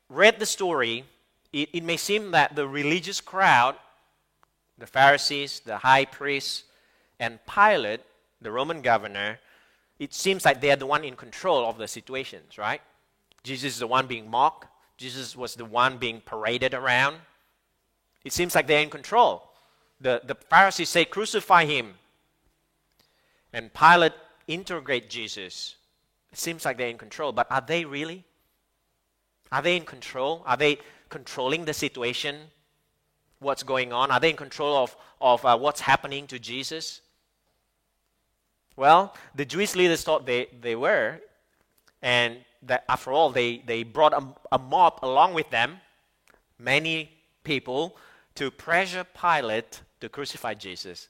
read 0.09 0.38
the 0.38 0.46
story, 0.46 1.05
it, 1.53 1.68
it 1.72 1.85
may 1.85 1.96
seem 1.96 2.31
that 2.33 2.55
the 2.55 2.66
religious 2.66 3.20
crowd, 3.20 3.77
the 4.78 4.87
Pharisees, 4.87 5.61
the 5.61 5.78
high 5.78 6.04
priests, 6.04 6.64
and 7.20 7.38
Pilate, 7.46 8.00
the 8.40 8.50
Roman 8.50 8.82
governor, 8.82 9.38
it 9.98 10.12
seems 10.12 10.44
like 10.44 10.61
they 10.61 10.70
are 10.70 10.76
the 10.76 10.87
one 10.87 11.04
in 11.04 11.14
control 11.14 11.68
of 11.68 11.78
the 11.78 11.87
situations, 11.87 12.58
right? 12.58 12.80
Jesus 13.44 13.74
is 13.74 13.78
the 13.78 13.87
one 13.87 14.06
being 14.06 14.28
mocked. 14.28 14.66
Jesus 14.96 15.37
was 15.37 15.54
the 15.54 15.64
one 15.64 15.98
being 15.98 16.20
paraded 16.20 16.74
around. 16.74 17.16
It 18.24 18.32
seems 18.32 18.54
like 18.54 18.66
they're 18.66 18.82
in 18.82 18.90
control. 18.90 19.50
The, 20.00 20.22
the 20.24 20.35
Pharisees 20.35 20.88
say, 20.88 21.04
crucify 21.04 21.64
him. 21.64 21.94
And 23.52 23.72
Pilate 23.72 24.12
interrogate 24.48 25.11
Jesus. 25.11 25.76
It 26.32 26.38
seems 26.38 26.64
like 26.64 26.78
they're 26.78 26.88
in 26.88 26.98
control, 26.98 27.32
but 27.32 27.46
are 27.50 27.61
they 27.61 27.85
really? 27.85 28.24
Are 29.50 29.62
they 29.62 29.76
in 29.76 29.85
control? 29.85 30.42
Are 30.46 30.56
they 30.56 30.78
controlling 31.08 31.64
the 31.64 31.74
situation? 31.74 32.37
What's 33.42 33.62
going 33.62 33.92
on? 33.92 34.11
Are 34.11 34.20
they 34.20 34.31
in 34.31 34.37
control 34.37 34.76
of, 34.76 34.96
of 35.20 35.44
uh, 35.44 35.59
what's 35.59 35.81
happening 35.81 36.26
to 36.28 36.38
Jesus? 36.38 37.00
Well, 38.76 39.14
the 39.35 39.44
Jewish 39.44 39.74
leaders 39.74 40.02
thought 40.02 40.24
they, 40.24 40.46
they 40.61 40.76
were, 40.76 41.20
and 42.00 42.38
that 42.62 42.85
after 42.88 43.12
all, 43.12 43.31
they, 43.31 43.62
they 43.66 43.83
brought 43.83 44.12
a, 44.12 44.24
a 44.52 44.59
mob 44.59 45.00
along 45.02 45.35
with 45.35 45.50
them, 45.50 45.81
many 46.59 47.11
people, 47.44 47.96
to 48.37 48.50
pressure 48.50 49.05
Pilate 49.05 49.83
to 50.00 50.09
crucify 50.09 50.55
Jesus. 50.55 51.09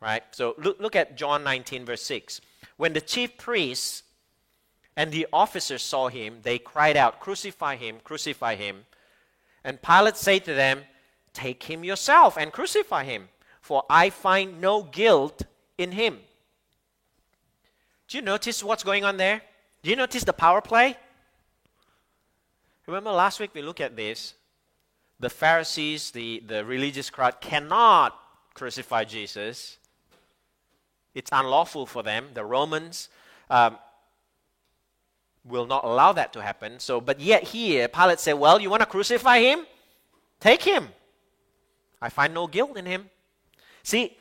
Right? 0.00 0.22
So 0.30 0.54
look, 0.58 0.80
look 0.80 0.96
at 0.96 1.16
John 1.16 1.44
19, 1.44 1.84
verse 1.84 2.02
6. 2.02 2.40
When 2.76 2.92
the 2.92 3.00
chief 3.00 3.36
priests 3.36 4.02
and 4.96 5.12
the 5.12 5.26
officers 5.32 5.82
saw 5.82 6.08
him, 6.08 6.38
they 6.42 6.58
cried 6.58 6.96
out, 6.96 7.20
Crucify 7.20 7.76
him, 7.76 7.96
crucify 8.02 8.54
him. 8.56 8.84
And 9.64 9.80
Pilate 9.80 10.16
said 10.16 10.44
to 10.46 10.54
them, 10.54 10.82
Take 11.32 11.62
him 11.64 11.84
yourself 11.84 12.36
and 12.36 12.52
crucify 12.52 13.04
him. 13.04 13.28
for 13.60 13.84
I 13.88 14.10
find 14.10 14.60
no 14.60 14.82
guilt 14.82 15.42
in 15.78 15.92
him. 15.92 16.18
Do 18.08 18.18
you 18.18 18.22
notice 18.22 18.62
what's 18.64 18.82
going 18.82 19.04
on 19.04 19.16
there? 19.16 19.40
Do 19.82 19.90
you 19.90 19.96
notice 19.96 20.24
the 20.24 20.32
power 20.32 20.60
play? 20.60 20.96
Remember 22.86 23.10
last 23.12 23.40
week 23.40 23.54
we 23.54 23.62
looked 23.62 23.80
at 23.80 23.96
this. 23.96 24.34
The 25.20 25.30
Pharisees, 25.30 26.10
the, 26.10 26.42
the 26.46 26.64
religious 26.64 27.08
crowd, 27.08 27.40
cannot 27.40 28.18
crucify 28.54 29.04
Jesus. 29.04 29.78
It's 31.14 31.30
unlawful 31.32 31.86
for 31.86 32.02
them. 32.02 32.26
The 32.34 32.44
Romans 32.44 33.08
um, 33.48 33.78
will 35.44 35.66
not 35.66 35.84
allow 35.84 36.12
that 36.12 36.32
to 36.32 36.42
happen. 36.42 36.80
So, 36.80 37.00
but 37.00 37.20
yet 37.20 37.44
here, 37.44 37.88
Pilate 37.88 38.20
said, 38.20 38.34
Well, 38.34 38.60
you 38.60 38.70
want 38.70 38.80
to 38.80 38.86
crucify 38.86 39.40
him? 39.40 39.66
Take 40.40 40.62
him. 40.62 40.88
I 42.02 42.08
find 42.08 42.34
no 42.34 42.48
guilt 42.48 42.76
in 42.76 42.84
him. 42.84 43.08
See, 43.84 44.18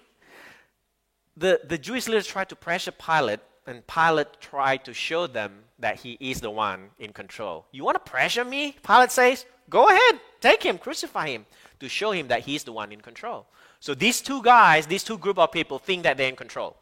the, 1.36 1.60
the 1.68 1.80
Jewish 1.80 2.08
leaders 2.08 2.28
tried 2.28 2.50
to 2.50 2.56
pressure 2.56 2.92
Pilate, 2.92 3.40
and 3.66 3.86
Pilate 3.88 4.40
tried 4.40 4.86
to 4.86 4.94
show 4.94 5.26
them 5.26 5.64
that 5.80 5.98
he 5.98 6.16
is 6.20 6.42
the 6.42 6.52
one 6.52 6.92
in 7.00 7.12
control. 7.12 7.66
You 7.72 7.84
want 7.84 7.96
to 7.96 8.12
pressure 8.12 8.46
me? 8.46 8.76
Pilate 8.86 9.12
says, 9.12 9.46
Go 9.70 9.88
ahead, 9.88 10.20
take 10.42 10.62
him, 10.64 10.78
crucify 10.78 11.30
him, 11.30 11.46
to 11.80 11.90
show 11.90 12.12
him 12.12 12.28
that 12.28 12.42
he's 12.42 12.64
the 12.64 12.74
one 12.74 12.92
in 12.92 13.02
control. 13.02 13.48
So 13.80 13.96
these 13.96 14.22
two 14.22 14.44
guys, 14.44 14.86
these 14.86 15.04
two 15.04 15.18
group 15.18 15.40
of 15.40 15.52
people 15.52 15.80
think 15.80 16.04
that 16.04 16.18
they're 16.18 16.30
in 16.30 16.36
control. 16.36 16.76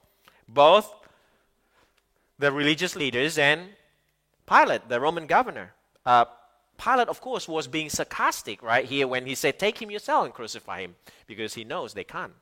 Both 0.48 0.94
the 2.40 2.52
religious 2.52 2.96
leaders 2.96 3.38
and 3.38 3.70
Pilate, 4.48 4.90
the 4.90 5.00
Roman 5.00 5.28
governor. 5.28 5.74
Uh, 6.06 6.26
Pilate, 6.84 7.10
of 7.10 7.22
course, 7.22 7.48
was 7.48 7.68
being 7.68 7.89
sarcastic 7.89 8.63
right 8.63 8.86
here 8.86 9.08
when 9.08 9.26
he 9.26 9.36
said, 9.36 9.60
Take 9.60 9.82
him 9.82 9.92
yourself 9.92 10.26
and 10.26 10.34
crucify 10.34 10.82
him, 10.82 10.96
because 11.28 11.54
he 11.54 11.63
knows 11.63 11.94
they 11.94 12.04
can't. 12.04 12.34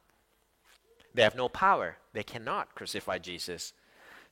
They 1.13 1.23
have 1.23 1.35
no 1.35 1.49
power. 1.49 1.97
They 2.13 2.23
cannot 2.23 2.75
crucify 2.75 3.17
Jesus. 3.17 3.73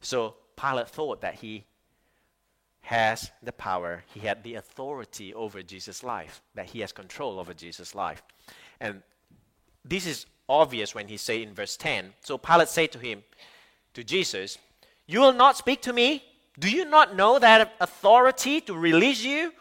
So 0.01 0.35
Pilate 0.55 0.89
thought 0.89 1.21
that 1.21 1.35
he 1.35 1.65
has 2.81 3.31
the 3.41 3.51
power, 3.51 4.03
he 4.13 4.19
had 4.19 4.43
the 4.43 4.53
authority 4.55 5.33
over 5.33 5.63
Jesus' 5.63 6.03
life, 6.03 6.43
that 6.53 6.67
he 6.67 6.81
has 6.81 6.91
control 6.91 7.39
over 7.39 7.53
Jesus' 7.53 7.95
life. 7.95 8.21
And 8.79 9.01
this 9.83 10.05
is 10.05 10.27
obvious 10.47 10.93
when 10.93 11.07
he 11.07 11.17
say 11.17 11.41
in 11.41 11.55
verse 11.55 11.75
10. 11.77 12.13
So 12.21 12.37
Pilate 12.37 12.69
said 12.69 12.91
to 12.91 12.99
him, 12.99 13.23
to 13.95 14.03
Jesus, 14.03 14.59
You 15.07 15.21
will 15.21 15.33
not 15.33 15.57
speak 15.57 15.81
to 15.83 15.93
me? 15.93 16.23
Do 16.59 16.69
you 16.69 16.85
not 16.85 17.15
know 17.15 17.39
that 17.39 17.73
authority 17.79 18.61
to 18.61 18.75
release 18.75 19.23
you 19.23 19.51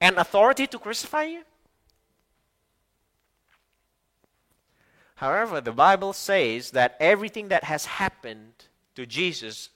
and 0.00 0.16
authority 0.16 0.66
to 0.66 0.78
crucify 0.78 1.24
you? 1.24 1.42
However, 5.16 5.60
the 5.60 5.72
Bible 5.72 6.14
says 6.14 6.70
that 6.70 6.96
everything 6.98 7.48
that 7.48 7.64
has 7.64 7.84
happened 7.84 8.64
to 8.94 9.04
Jesus 9.04 9.68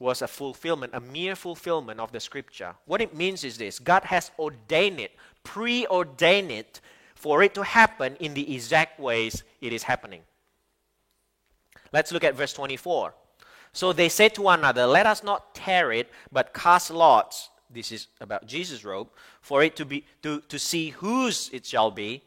was 0.00 0.22
a 0.22 0.28
fulfillment, 0.28 0.92
a 0.94 1.00
mere 1.00 1.36
fulfillment 1.36 2.00
of 2.00 2.12
the 2.12 2.20
scripture. 2.20 2.74
What 2.86 3.00
it 3.00 3.14
means 3.14 3.44
is 3.44 3.58
this 3.58 3.78
God 3.78 4.04
has 4.04 4.30
ordained 4.38 5.00
it, 5.00 5.12
preordained 5.44 6.50
it 6.50 6.80
for 7.14 7.42
it 7.42 7.54
to 7.54 7.62
happen 7.62 8.16
in 8.16 8.34
the 8.34 8.54
exact 8.54 9.00
ways 9.00 9.42
it 9.60 9.72
is 9.72 9.84
happening. 9.84 10.22
Let's 11.92 12.12
look 12.12 12.24
at 12.24 12.34
verse 12.34 12.52
24. 12.52 13.14
So 13.72 13.92
they 13.92 14.08
said 14.08 14.34
to 14.34 14.42
one 14.42 14.60
another, 14.60 14.86
Let 14.86 15.06
us 15.06 15.22
not 15.22 15.54
tear 15.54 15.92
it, 15.92 16.10
but 16.32 16.54
cast 16.54 16.90
lots. 16.90 17.50
This 17.70 17.92
is 17.92 18.08
about 18.20 18.46
Jesus' 18.46 18.84
robe, 18.84 19.08
for 19.40 19.62
it 19.62 19.76
to 19.76 19.84
be 19.84 20.04
to, 20.22 20.40
to 20.48 20.58
see 20.58 20.90
whose 20.90 21.50
it 21.52 21.66
shall 21.66 21.90
be. 21.90 22.22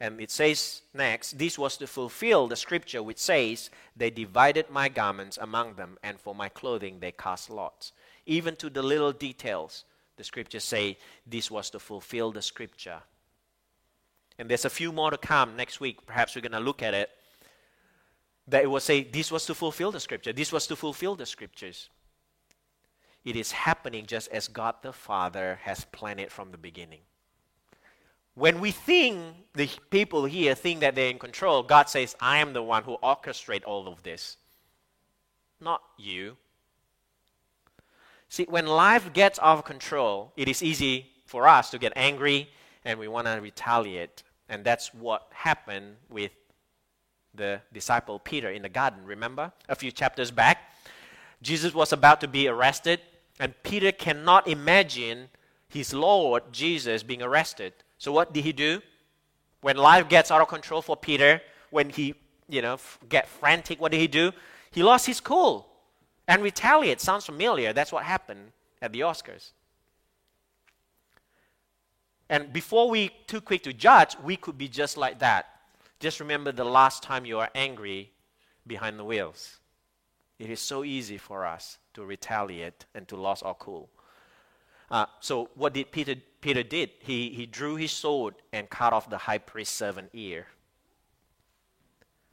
And 0.00 0.18
it 0.20 0.30
says 0.30 0.82
next, 0.94 1.38
this 1.38 1.58
was 1.58 1.76
to 1.76 1.86
fulfill 1.86 2.48
the 2.48 2.56
scripture 2.56 3.02
which 3.02 3.18
says, 3.18 3.70
They 3.96 4.10
divided 4.10 4.70
my 4.70 4.88
garments 4.88 5.38
among 5.40 5.74
them, 5.74 5.98
and 6.02 6.18
for 6.18 6.34
my 6.34 6.48
clothing 6.48 6.98
they 7.00 7.12
cast 7.12 7.50
lots. 7.50 7.92
Even 8.26 8.56
to 8.56 8.70
the 8.70 8.82
little 8.82 9.12
details, 9.12 9.84
the 10.16 10.24
scriptures 10.24 10.64
say 10.64 10.96
this 11.26 11.50
was 11.50 11.70
to 11.70 11.78
fulfill 11.78 12.32
the 12.32 12.42
scripture. 12.42 13.00
And 14.38 14.48
there's 14.48 14.64
a 14.64 14.70
few 14.70 14.90
more 14.90 15.10
to 15.10 15.18
come 15.18 15.54
next 15.54 15.80
week. 15.80 16.06
Perhaps 16.06 16.34
we're 16.34 16.40
going 16.40 16.52
to 16.52 16.60
look 16.60 16.82
at 16.82 16.94
it. 16.94 17.10
That 18.48 18.64
it 18.64 18.66
will 18.66 18.80
say 18.80 19.02
this 19.02 19.30
was 19.30 19.44
to 19.46 19.54
fulfill 19.54 19.92
the 19.92 20.00
scripture, 20.00 20.32
this 20.32 20.50
was 20.50 20.66
to 20.68 20.76
fulfill 20.76 21.14
the 21.14 21.26
scriptures. 21.26 21.90
It 23.24 23.36
is 23.36 23.52
happening 23.52 24.06
just 24.06 24.28
as 24.28 24.48
God 24.48 24.76
the 24.82 24.92
Father 24.92 25.58
has 25.62 25.84
planned 25.86 26.20
it 26.20 26.32
from 26.32 26.50
the 26.50 26.58
beginning. 26.58 27.00
When 28.34 28.60
we 28.60 28.70
think, 28.70 29.18
the 29.54 29.68
people 29.90 30.24
here 30.24 30.54
think 30.54 30.80
that 30.80 30.94
they're 30.94 31.10
in 31.10 31.18
control, 31.18 31.62
God 31.62 31.88
says, 31.88 32.16
I 32.20 32.38
am 32.38 32.52
the 32.52 32.62
one 32.62 32.84
who 32.84 32.96
orchestrate 33.02 33.62
all 33.66 33.88
of 33.88 34.02
this. 34.02 34.36
Not 35.60 35.82
you. 35.98 36.36
See, 38.28 38.46
when 38.48 38.66
life 38.66 39.12
gets 39.12 39.38
out 39.40 39.58
of 39.58 39.64
control, 39.64 40.32
it 40.36 40.48
is 40.48 40.62
easy 40.62 41.10
for 41.26 41.46
us 41.46 41.70
to 41.70 41.78
get 41.78 41.92
angry 41.96 42.48
and 42.84 42.98
we 42.98 43.08
want 43.08 43.26
to 43.26 43.38
retaliate. 43.42 44.22
And 44.48 44.64
that's 44.64 44.94
what 44.94 45.28
happened 45.32 45.96
with 46.08 46.30
the 47.34 47.60
disciple 47.72 48.18
Peter 48.18 48.50
in 48.50 48.62
the 48.62 48.68
garden. 48.68 49.04
Remember? 49.04 49.52
A 49.68 49.74
few 49.74 49.92
chapters 49.92 50.30
back, 50.30 50.58
Jesus 51.42 51.72
was 51.74 51.92
about 51.92 52.20
to 52.20 52.28
be 52.28 52.48
arrested, 52.48 53.00
and 53.40 53.54
Peter 53.62 53.90
cannot 53.90 54.46
imagine 54.46 55.30
his 55.66 55.94
Lord 55.94 56.42
Jesus 56.52 57.02
being 57.02 57.22
arrested. 57.22 57.72
So 57.96 58.12
what 58.12 58.34
did 58.34 58.44
he 58.44 58.52
do? 58.52 58.82
When 59.62 59.78
life 59.78 60.08
gets 60.08 60.30
out 60.30 60.42
of 60.42 60.48
control 60.48 60.82
for 60.82 60.96
Peter, 60.96 61.40
when 61.70 61.88
he, 61.88 62.14
you 62.48 62.60
know, 62.60 62.78
get 63.08 63.26
frantic, 63.26 63.80
what 63.80 63.92
did 63.92 64.00
he 64.00 64.08
do? 64.08 64.32
He 64.70 64.82
lost 64.82 65.06
his 65.06 65.20
cool 65.20 65.68
and 66.28 66.42
retaliate. 66.42 67.00
Sounds 67.00 67.24
familiar. 67.24 67.72
That's 67.72 67.92
what 67.92 68.04
happened 68.04 68.52
at 68.82 68.92
the 68.92 69.00
Oscars. 69.00 69.52
And 72.28 72.52
before 72.52 72.90
we 72.90 73.10
too 73.26 73.40
quick 73.40 73.62
to 73.62 73.72
judge, 73.72 74.16
we 74.22 74.36
could 74.36 74.58
be 74.58 74.68
just 74.68 74.98
like 74.98 75.18
that. 75.20 75.46
Just 75.98 76.20
remember 76.20 76.52
the 76.52 76.64
last 76.64 77.02
time 77.02 77.24
you 77.24 77.38
are 77.38 77.50
angry 77.54 78.12
behind 78.66 78.98
the 78.98 79.04
wheels. 79.04 79.59
It 80.40 80.48
is 80.48 80.58
so 80.58 80.84
easy 80.84 81.18
for 81.18 81.44
us 81.44 81.76
to 81.92 82.04
retaliate 82.04 82.86
and 82.94 83.06
to 83.08 83.16
lose 83.16 83.42
our 83.42 83.54
cool. 83.54 83.90
Uh, 84.90 85.04
so 85.20 85.50
what 85.54 85.74
did 85.74 85.92
Peter 85.92 86.16
Peter 86.40 86.62
did, 86.62 86.88
he, 87.00 87.28
he 87.28 87.44
drew 87.44 87.76
his 87.76 87.92
sword 87.92 88.34
and 88.50 88.70
cut 88.70 88.94
off 88.94 89.10
the 89.10 89.18
high 89.18 89.36
priest's 89.36 89.76
servant 89.76 90.08
ear. 90.14 90.46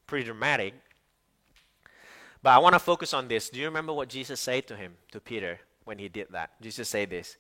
Pretty 0.07 0.23
dramatic. 0.23 0.73
But 2.41 2.51
I 2.51 2.59
want 2.59 2.73
to 2.73 2.79
focus 2.79 3.13
on 3.13 3.27
this. 3.27 3.49
Do 3.49 3.59
you 3.59 3.65
remember 3.65 3.91
what 3.91 4.07
Jesus 4.07 4.39
said 4.39 4.65
to 4.67 4.77
him, 4.77 4.95
to 5.11 5.19
Peter, 5.19 5.59
when 5.83 5.99
he 5.99 6.07
did 6.07 6.27
that? 6.31 6.51
Jesus 6.61 6.87
said 6.87 7.09
this 7.09 7.35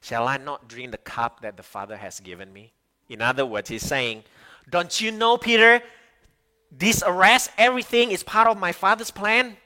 Shall 0.00 0.28
I 0.28 0.36
not 0.36 0.68
drink 0.68 0.92
the 0.92 0.98
cup 0.98 1.40
that 1.40 1.56
the 1.56 1.64
Father 1.64 1.96
has 1.96 2.20
given 2.20 2.52
me? 2.52 2.72
In 3.08 3.20
other 3.20 3.44
words, 3.44 3.68
he's 3.68 3.82
saying, 3.82 4.22
Don't 4.70 5.00
you 5.00 5.10
know, 5.10 5.36
Peter, 5.36 5.82
this 6.70 7.02
arrest, 7.04 7.50
everything 7.58 8.12
is 8.12 8.22
part 8.22 8.46
of 8.46 8.56
my 8.56 8.70
Father's 8.70 9.10
plan? 9.10 9.56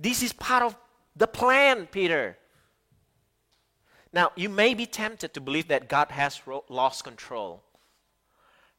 This 0.00 0.22
is 0.22 0.32
part 0.32 0.62
of 0.62 0.74
the 1.14 1.26
plan, 1.26 1.86
Peter. 1.86 2.38
Now, 4.12 4.32
you 4.34 4.48
may 4.48 4.72
be 4.72 4.86
tempted 4.86 5.34
to 5.34 5.40
believe 5.40 5.68
that 5.68 5.88
God 5.88 6.10
has 6.10 6.40
ro- 6.46 6.64
lost 6.70 7.04
control 7.04 7.62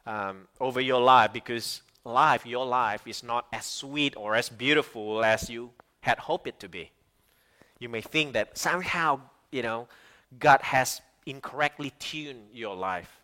um, 0.07 0.47
over 0.59 0.81
your 0.81 0.99
life 0.99 1.31
because 1.31 1.83
life, 2.03 2.45
your 2.45 2.65
life, 2.65 3.07
is 3.07 3.23
not 3.23 3.45
as 3.53 3.65
sweet 3.65 4.17
or 4.17 4.35
as 4.35 4.49
beautiful 4.49 5.23
as 5.23 5.49
you 5.49 5.69
had 6.01 6.17
hoped 6.17 6.47
it 6.47 6.59
to 6.59 6.67
be. 6.67 6.89
You 7.79 7.87
may 7.87 8.01
think 8.01 8.33
that 8.33 8.57
somehow, 8.57 9.21
you 9.51 9.61
know, 9.61 9.87
God 10.39 10.61
has 10.63 11.01
incorrectly 11.25 11.93
tuned 11.99 12.49
your 12.51 12.75
life. 12.75 13.21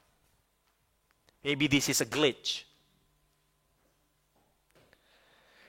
Maybe 1.44 1.68
this 1.68 1.90
is 1.90 2.00
a 2.00 2.06
glitch. 2.06 2.64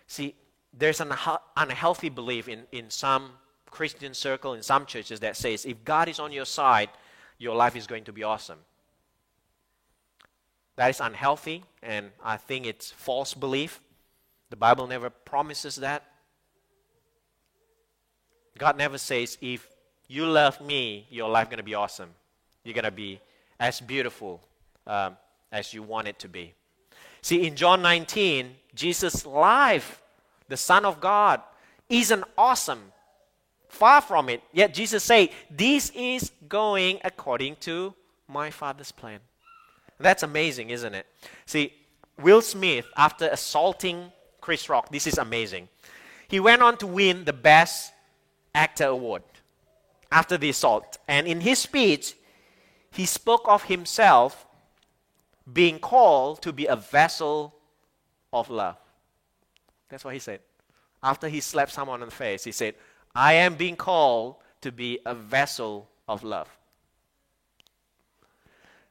See, 0.06 0.34
there's 0.76 1.00
an 1.00 1.12
unhealthy 1.57 2.09
belief 2.09 2.48
in, 2.48 2.64
in 2.72 2.90
some 2.90 3.33
Christian 3.70 4.14
circle 4.14 4.54
in 4.54 4.62
some 4.62 4.87
churches 4.87 5.20
that 5.20 5.37
says 5.37 5.64
if 5.64 5.85
God 5.85 6.09
is 6.09 6.18
on 6.18 6.33
your 6.33 6.44
side, 6.44 6.88
your 7.38 7.54
life 7.54 7.76
is 7.76 7.87
going 7.87 8.04
to 8.04 8.12
be 8.12 8.24
awesome. 8.24 8.59
That 10.76 10.90
is 10.90 11.00
unhealthy, 11.00 11.64
and 11.83 12.11
I 12.24 12.37
think 12.37 12.66
it's 12.66 12.90
false 12.90 13.35
belief. 13.35 13.81
The 14.50 14.57
Bible 14.57 14.87
never 14.87 15.11
promises 15.11 15.76
that. 15.76 16.04
God 18.57 18.76
never 18.76 18.98
says, 18.98 19.38
if 19.40 19.68
you 20.09 20.26
love 20.26 20.61
me, 20.61 21.07
your 21.11 21.28
life 21.28 21.48
going 21.48 21.59
to 21.59 21.64
be 21.64 21.74
awesome. 21.74 22.11
You're 22.64 22.74
going 22.74 22.85
to 22.85 22.90
be 22.90 23.20
as 23.61 23.81
beautiful 23.81 24.40
um, 24.87 25.16
as 25.50 25.74
you 25.74 25.83
want 25.83 26.09
it 26.09 26.18
to 26.20 26.28
be. 26.28 26.54
See, 27.22 27.46
in 27.46 27.57
John 27.57 27.83
19, 27.83 28.54
Jesus' 28.74 29.26
life, 29.26 30.00
the 30.48 30.56
Son 30.56 30.84
of 30.84 31.00
God, 31.00 31.40
isn't 31.88 32.24
awesome 32.37 32.92
Far 33.68 34.00
from 34.00 34.28
it. 34.28 34.42
Yet 34.52 34.74
Jesus 34.74 35.04
said, 35.04 35.28
This 35.50 35.90
is 35.94 36.32
going 36.48 37.00
according 37.04 37.56
to 37.61 37.94
my 38.26 38.50
Father's 38.50 38.92
plan. 38.92 39.20
That's 40.00 40.22
amazing, 40.22 40.70
isn't 40.70 40.94
it? 40.94 41.06
See, 41.46 41.72
Will 42.20 42.40
Smith, 42.40 42.87
after 42.96 43.28
assaulting 43.28 44.11
Chris 44.40 44.68
Rock, 44.68 44.90
this 44.90 45.06
is 45.06 45.18
amazing. 45.18 45.68
He 46.28 46.40
went 46.40 46.62
on 46.62 46.76
to 46.78 46.87
win 46.87 47.24
the 47.24 47.32
Best 47.32 47.92
Actor 48.54 48.87
award 48.87 49.22
after 50.11 50.38
the 50.38 50.50
assault. 50.50 50.98
And 51.06 51.26
in 51.26 51.40
his 51.40 51.58
speech, 51.58 52.14
he 52.90 53.06
spoke 53.06 53.42
of 53.46 53.64
himself 53.64 54.46
being 55.50 55.78
called 55.78 56.42
to 56.42 56.52
be 56.52 56.66
a 56.66 56.76
vessel 56.76 57.54
of 58.32 58.50
love. 58.50 58.76
That's 59.88 60.05
what 60.05 60.14
he 60.14 60.20
said. 60.20 60.40
After 61.03 61.29
he 61.29 61.40
slapped 61.40 61.72
someone 61.72 62.03
on 62.03 62.09
the 62.09 62.14
face, 62.14 62.44
he 62.44 62.53
said, 62.53 62.74
I 63.14 63.35
am 63.35 63.55
being 63.55 63.77
called 63.77 64.37
to 64.61 64.72
be 64.72 64.98
a 65.07 65.14
vessel 65.14 65.88
of 66.09 66.24
love. 66.24 66.48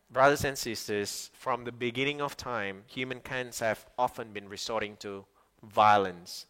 Brothers 0.09 0.45
and 0.45 0.57
sisters, 0.57 1.29
from 1.33 1.65
the 1.65 1.71
beginning 1.71 2.21
of 2.21 2.37
time, 2.37 2.83
humankind 2.87 3.55
have 3.59 3.85
often 3.97 4.31
been 4.31 4.47
resorting 4.47 4.95
to 4.97 5.25
violence, 5.63 6.45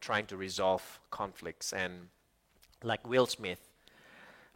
trying 0.00 0.26
to 0.26 0.36
resolve 0.36 1.00
conflicts. 1.10 1.72
And 1.72 2.08
like 2.82 3.06
Will 3.08 3.26
Smith, 3.26 3.60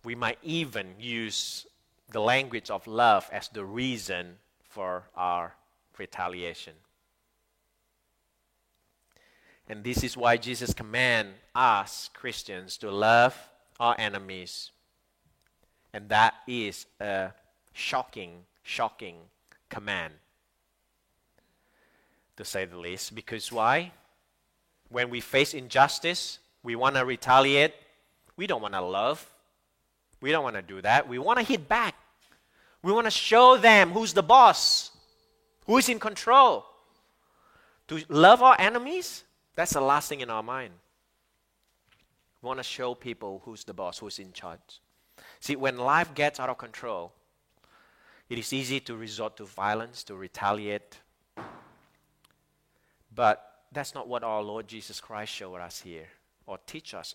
we 0.04 0.16
might 0.16 0.38
even 0.42 0.94
use 0.98 1.66
the 2.10 2.20
language 2.20 2.68
of 2.68 2.86
love 2.86 3.28
as 3.32 3.48
the 3.48 3.64
reason 3.64 4.38
for 4.64 5.04
our 5.14 5.54
retaliation. 5.96 6.74
And 9.72 9.82
this 9.82 10.04
is 10.04 10.18
why 10.18 10.36
Jesus 10.36 10.74
commands 10.74 11.32
us 11.54 12.10
Christians 12.12 12.76
to 12.76 12.90
love 12.90 13.34
our 13.80 13.96
enemies. 13.98 14.70
And 15.94 16.10
that 16.10 16.34
is 16.46 16.84
a 17.00 17.30
shocking, 17.72 18.40
shocking 18.62 19.16
command, 19.70 20.12
to 22.36 22.44
say 22.44 22.66
the 22.66 22.76
least. 22.76 23.14
Because 23.14 23.50
why? 23.50 23.92
When 24.90 25.08
we 25.08 25.22
face 25.22 25.54
injustice, 25.54 26.38
we 26.62 26.76
want 26.76 26.96
to 26.96 27.06
retaliate. 27.06 27.72
We 28.36 28.46
don't 28.46 28.60
want 28.60 28.74
to 28.74 28.82
love. 28.82 29.26
We 30.20 30.32
don't 30.32 30.44
want 30.44 30.56
to 30.56 30.62
do 30.62 30.82
that. 30.82 31.08
We 31.08 31.18
want 31.18 31.38
to 31.38 31.46
hit 31.46 31.66
back. 31.66 31.94
We 32.82 32.92
want 32.92 33.06
to 33.06 33.10
show 33.10 33.56
them 33.56 33.92
who's 33.92 34.12
the 34.12 34.22
boss, 34.22 34.90
who's 35.64 35.88
in 35.88 35.98
control. 35.98 36.66
To 37.88 38.02
love 38.10 38.42
our 38.42 38.56
enemies, 38.58 39.24
that's 39.54 39.72
the 39.72 39.80
last 39.80 40.08
thing 40.08 40.20
in 40.20 40.30
our 40.30 40.42
mind. 40.42 40.72
We 42.40 42.46
want 42.46 42.58
to 42.58 42.64
show 42.64 42.94
people 42.94 43.42
who's 43.44 43.64
the 43.64 43.74
boss, 43.74 43.98
who's 43.98 44.18
in 44.18 44.32
charge. 44.32 44.80
See, 45.40 45.56
when 45.56 45.76
life 45.76 46.14
gets 46.14 46.40
out 46.40 46.48
of 46.48 46.58
control, 46.58 47.12
it 48.28 48.38
is 48.38 48.52
easy 48.52 48.80
to 48.80 48.96
resort 48.96 49.36
to 49.36 49.44
violence, 49.44 50.02
to 50.04 50.14
retaliate. 50.14 50.98
But 53.14 53.62
that's 53.70 53.94
not 53.94 54.08
what 54.08 54.24
our 54.24 54.42
Lord 54.42 54.66
Jesus 54.66 55.00
Christ 55.00 55.32
showed 55.32 55.56
us 55.56 55.80
here 55.80 56.08
or 56.46 56.58
teach 56.66 56.94
us 56.94 57.14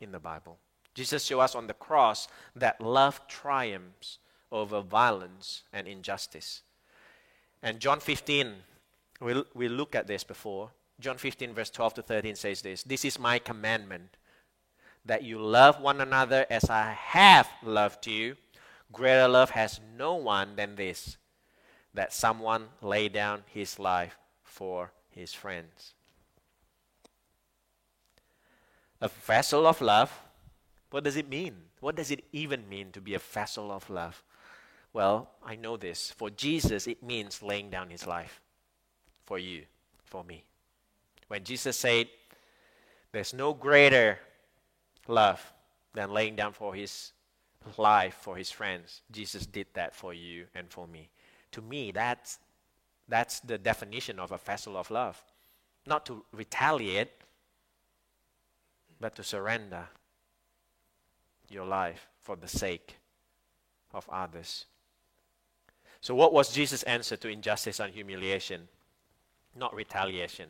in 0.00 0.12
the 0.12 0.18
Bible. 0.18 0.58
Jesus 0.94 1.24
showed 1.24 1.40
us 1.40 1.54
on 1.54 1.66
the 1.66 1.74
cross 1.74 2.28
that 2.54 2.80
love 2.80 3.26
triumphs 3.28 4.18
over 4.50 4.80
violence 4.80 5.62
and 5.72 5.86
injustice. 5.86 6.62
And 7.62 7.80
John 7.80 8.00
15, 8.00 8.54
we 9.20 9.42
we 9.54 9.68
look 9.68 9.94
at 9.94 10.06
this 10.06 10.24
before. 10.24 10.70
John 10.98 11.18
15, 11.18 11.52
verse 11.52 11.70
12 11.70 11.94
to 11.94 12.02
13 12.02 12.34
says 12.36 12.62
this 12.62 12.82
This 12.82 13.04
is 13.04 13.18
my 13.18 13.38
commandment, 13.38 14.16
that 15.04 15.22
you 15.22 15.38
love 15.38 15.80
one 15.80 16.00
another 16.00 16.46
as 16.50 16.70
I 16.70 16.92
have 16.92 17.48
loved 17.62 18.06
you. 18.06 18.36
Greater 18.92 19.28
love 19.28 19.50
has 19.50 19.80
no 19.96 20.14
one 20.14 20.56
than 20.56 20.76
this, 20.76 21.16
that 21.92 22.12
someone 22.12 22.68
lay 22.80 23.08
down 23.08 23.42
his 23.46 23.78
life 23.78 24.16
for 24.42 24.92
his 25.10 25.34
friends. 25.34 25.94
A 29.00 29.08
vessel 29.08 29.66
of 29.66 29.80
love, 29.80 30.12
what 30.90 31.04
does 31.04 31.16
it 31.16 31.28
mean? 31.28 31.54
What 31.80 31.96
does 31.96 32.10
it 32.10 32.24
even 32.32 32.68
mean 32.68 32.90
to 32.92 33.00
be 33.00 33.14
a 33.14 33.18
vessel 33.18 33.70
of 33.70 33.90
love? 33.90 34.22
Well, 34.92 35.28
I 35.44 35.56
know 35.56 35.76
this. 35.76 36.10
For 36.10 36.30
Jesus, 36.30 36.86
it 36.86 37.02
means 37.02 37.42
laying 37.42 37.68
down 37.68 37.90
his 37.90 38.06
life 38.06 38.40
for 39.26 39.38
you, 39.38 39.64
for 40.04 40.24
me. 40.24 40.44
When 41.28 41.44
Jesus 41.44 41.76
said, 41.76 42.08
There's 43.12 43.34
no 43.34 43.52
greater 43.52 44.18
love 45.08 45.52
than 45.94 46.10
laying 46.10 46.36
down 46.36 46.52
for 46.52 46.74
his 46.74 47.12
life 47.76 48.16
for 48.20 48.36
his 48.36 48.50
friends, 48.50 49.02
Jesus 49.10 49.46
did 49.46 49.66
that 49.74 49.94
for 49.94 50.14
you 50.14 50.46
and 50.54 50.70
for 50.70 50.86
me. 50.86 51.10
To 51.52 51.62
me, 51.62 51.90
that's, 51.90 52.38
that's 53.08 53.40
the 53.40 53.58
definition 53.58 54.20
of 54.20 54.30
a 54.30 54.38
vessel 54.38 54.76
of 54.76 54.90
love. 54.90 55.20
Not 55.86 56.06
to 56.06 56.24
retaliate, 56.32 57.10
but 59.00 59.16
to 59.16 59.24
surrender 59.24 59.88
your 61.48 61.64
life 61.64 62.08
for 62.20 62.36
the 62.36 62.48
sake 62.48 62.96
of 63.92 64.08
others. 64.10 64.66
So, 66.00 66.14
what 66.14 66.32
was 66.32 66.52
Jesus' 66.52 66.82
answer 66.84 67.16
to 67.16 67.28
injustice 67.28 67.80
and 67.80 67.92
humiliation? 67.92 68.68
Not 69.54 69.74
retaliation 69.74 70.48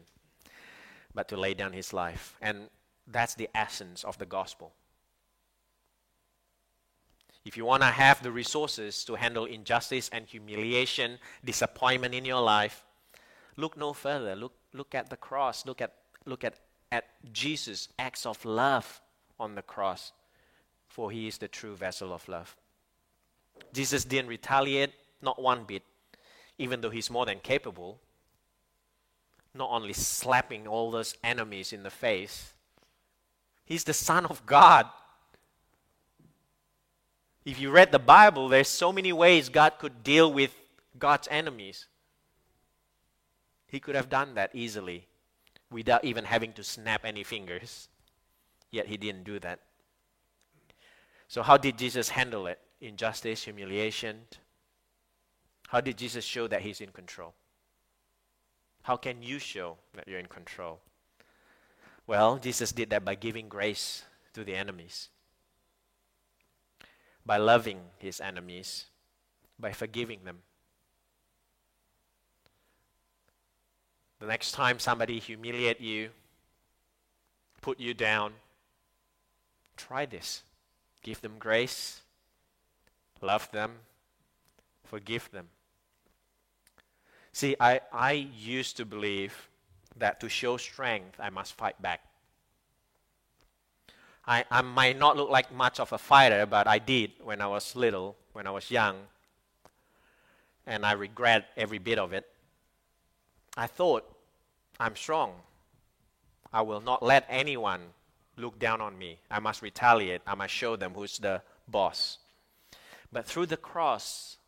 but 1.16 1.28
to 1.28 1.36
lay 1.36 1.54
down 1.54 1.72
his 1.72 1.92
life. 1.92 2.36
And 2.42 2.68
that's 3.08 3.34
the 3.34 3.48
essence 3.54 4.04
of 4.04 4.18
the 4.18 4.26
gospel. 4.26 4.72
If 7.44 7.56
you 7.56 7.64
want 7.64 7.82
to 7.82 7.88
have 7.88 8.22
the 8.22 8.30
resources 8.30 9.02
to 9.04 9.14
handle 9.14 9.46
injustice 9.46 10.10
and 10.12 10.26
humiliation, 10.26 11.18
disappointment 11.42 12.14
in 12.14 12.24
your 12.24 12.42
life, 12.42 12.84
look 13.56 13.76
no 13.76 13.94
further. 13.94 14.36
Look, 14.36 14.52
look 14.74 14.94
at 14.94 15.08
the 15.08 15.16
cross. 15.16 15.64
Look 15.64 15.80
at, 15.80 15.94
look 16.26 16.44
at, 16.44 16.54
at 16.92 17.06
Jesus' 17.32 17.88
acts 17.98 18.26
of 18.26 18.44
love 18.44 19.00
on 19.40 19.54
the 19.54 19.62
cross, 19.62 20.12
for 20.86 21.10
he 21.10 21.26
is 21.28 21.38
the 21.38 21.48
true 21.48 21.74
vessel 21.74 22.12
of 22.12 22.28
love. 22.28 22.54
Jesus 23.72 24.04
didn't 24.04 24.28
retaliate, 24.28 24.92
not 25.22 25.40
one 25.40 25.64
bit, 25.64 25.82
even 26.58 26.82
though 26.82 26.90
he's 26.90 27.10
more 27.10 27.24
than 27.24 27.38
capable 27.38 28.00
not 29.56 29.70
only 29.70 29.92
slapping 29.92 30.66
all 30.66 30.90
those 30.90 31.16
enemies 31.22 31.72
in 31.72 31.82
the 31.82 31.90
face, 31.90 32.52
he's 33.64 33.84
the 33.84 33.92
Son 33.92 34.26
of 34.26 34.44
God. 34.46 34.86
If 37.44 37.60
you 37.60 37.70
read 37.70 37.92
the 37.92 37.98
Bible, 37.98 38.48
there's 38.48 38.68
so 38.68 38.92
many 38.92 39.12
ways 39.12 39.48
God 39.48 39.74
could 39.78 40.02
deal 40.02 40.32
with 40.32 40.54
God's 40.98 41.28
enemies. 41.30 41.86
He 43.68 43.80
could 43.80 43.94
have 43.94 44.08
done 44.08 44.34
that 44.34 44.50
easily 44.52 45.06
without 45.70 46.04
even 46.04 46.24
having 46.24 46.52
to 46.54 46.64
snap 46.64 47.04
any 47.04 47.24
fingers. 47.24 47.88
Yet 48.70 48.86
he 48.86 48.96
didn't 48.96 49.24
do 49.24 49.38
that. 49.40 49.60
So, 51.28 51.42
how 51.42 51.56
did 51.56 51.78
Jesus 51.78 52.10
handle 52.10 52.46
it? 52.46 52.58
Injustice, 52.80 53.44
humiliation? 53.44 54.22
How 55.68 55.80
did 55.80 55.96
Jesus 55.96 56.24
show 56.24 56.46
that 56.46 56.62
he's 56.62 56.80
in 56.80 56.90
control? 56.90 57.34
How 58.86 58.96
can 58.96 59.20
you 59.20 59.40
show 59.40 59.78
that 59.96 60.06
you're 60.06 60.20
in 60.20 60.26
control? 60.26 60.78
Well, 62.06 62.38
Jesus 62.38 62.70
did 62.70 62.90
that 62.90 63.04
by 63.04 63.16
giving 63.16 63.48
grace 63.48 64.04
to 64.32 64.44
the 64.44 64.54
enemies, 64.54 65.08
by 67.26 67.36
loving 67.36 67.80
his 67.98 68.20
enemies, 68.20 68.86
by 69.58 69.72
forgiving 69.72 70.20
them. 70.22 70.38
The 74.20 74.26
next 74.26 74.52
time 74.52 74.78
somebody 74.78 75.18
humiliate 75.18 75.80
you, 75.80 76.10
put 77.62 77.80
you 77.80 77.92
down, 77.92 78.34
try 79.76 80.06
this. 80.06 80.44
Give 81.02 81.20
them 81.20 81.38
grace, 81.40 82.02
love 83.20 83.50
them, 83.50 83.72
forgive 84.84 85.28
them. 85.32 85.48
See, 87.36 87.54
I, 87.60 87.82
I 87.92 88.12
used 88.12 88.78
to 88.78 88.86
believe 88.86 89.50
that 89.98 90.20
to 90.20 90.28
show 90.30 90.56
strength, 90.56 91.20
I 91.20 91.28
must 91.28 91.52
fight 91.52 91.76
back. 91.82 92.00
I, 94.26 94.46
I 94.50 94.62
might 94.62 94.98
not 94.98 95.18
look 95.18 95.28
like 95.28 95.52
much 95.52 95.78
of 95.78 95.92
a 95.92 95.98
fighter, 95.98 96.46
but 96.46 96.66
I 96.66 96.78
did 96.78 97.10
when 97.22 97.42
I 97.42 97.46
was 97.46 97.76
little, 97.76 98.16
when 98.32 98.46
I 98.46 98.52
was 98.52 98.70
young. 98.70 98.96
And 100.66 100.86
I 100.86 100.92
regret 100.92 101.48
every 101.58 101.76
bit 101.76 101.98
of 101.98 102.14
it. 102.14 102.26
I 103.54 103.66
thought, 103.66 104.10
I'm 104.80 104.96
strong. 104.96 105.34
I 106.54 106.62
will 106.62 106.80
not 106.80 107.02
let 107.02 107.26
anyone 107.28 107.82
look 108.38 108.58
down 108.58 108.80
on 108.80 108.96
me. 108.96 109.18
I 109.30 109.40
must 109.40 109.60
retaliate. 109.60 110.22
I 110.26 110.36
must 110.36 110.54
show 110.54 110.74
them 110.76 110.94
who's 110.94 111.18
the 111.18 111.42
boss. 111.68 112.16
But 113.12 113.26
through 113.26 113.44
the 113.44 113.58
cross, 113.58 114.38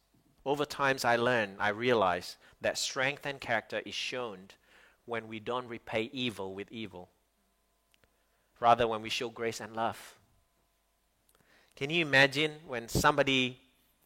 over 0.47 0.65
times 0.65 1.05
I 1.05 1.17
learned, 1.17 1.57
I 1.59 1.69
realized 1.69 2.37
that 2.61 2.79
strength 2.79 3.27
and 3.27 3.41
character 3.41 3.81
is 3.85 3.95
shown 3.95 4.39
when 5.07 5.29
we 5.29 5.41
don't 5.41 5.69
repay 5.69 6.11
evil 6.13 6.55
with 6.55 6.71
evil, 6.71 7.09
rather, 8.61 8.87
when 8.87 9.03
we 9.03 9.09
show 9.09 9.29
grace 9.29 9.61
and 9.61 9.75
love. 9.75 10.17
Can 11.77 11.91
you 11.91 12.05
imagine 12.05 12.53
when 12.67 12.89
somebody 12.89 13.61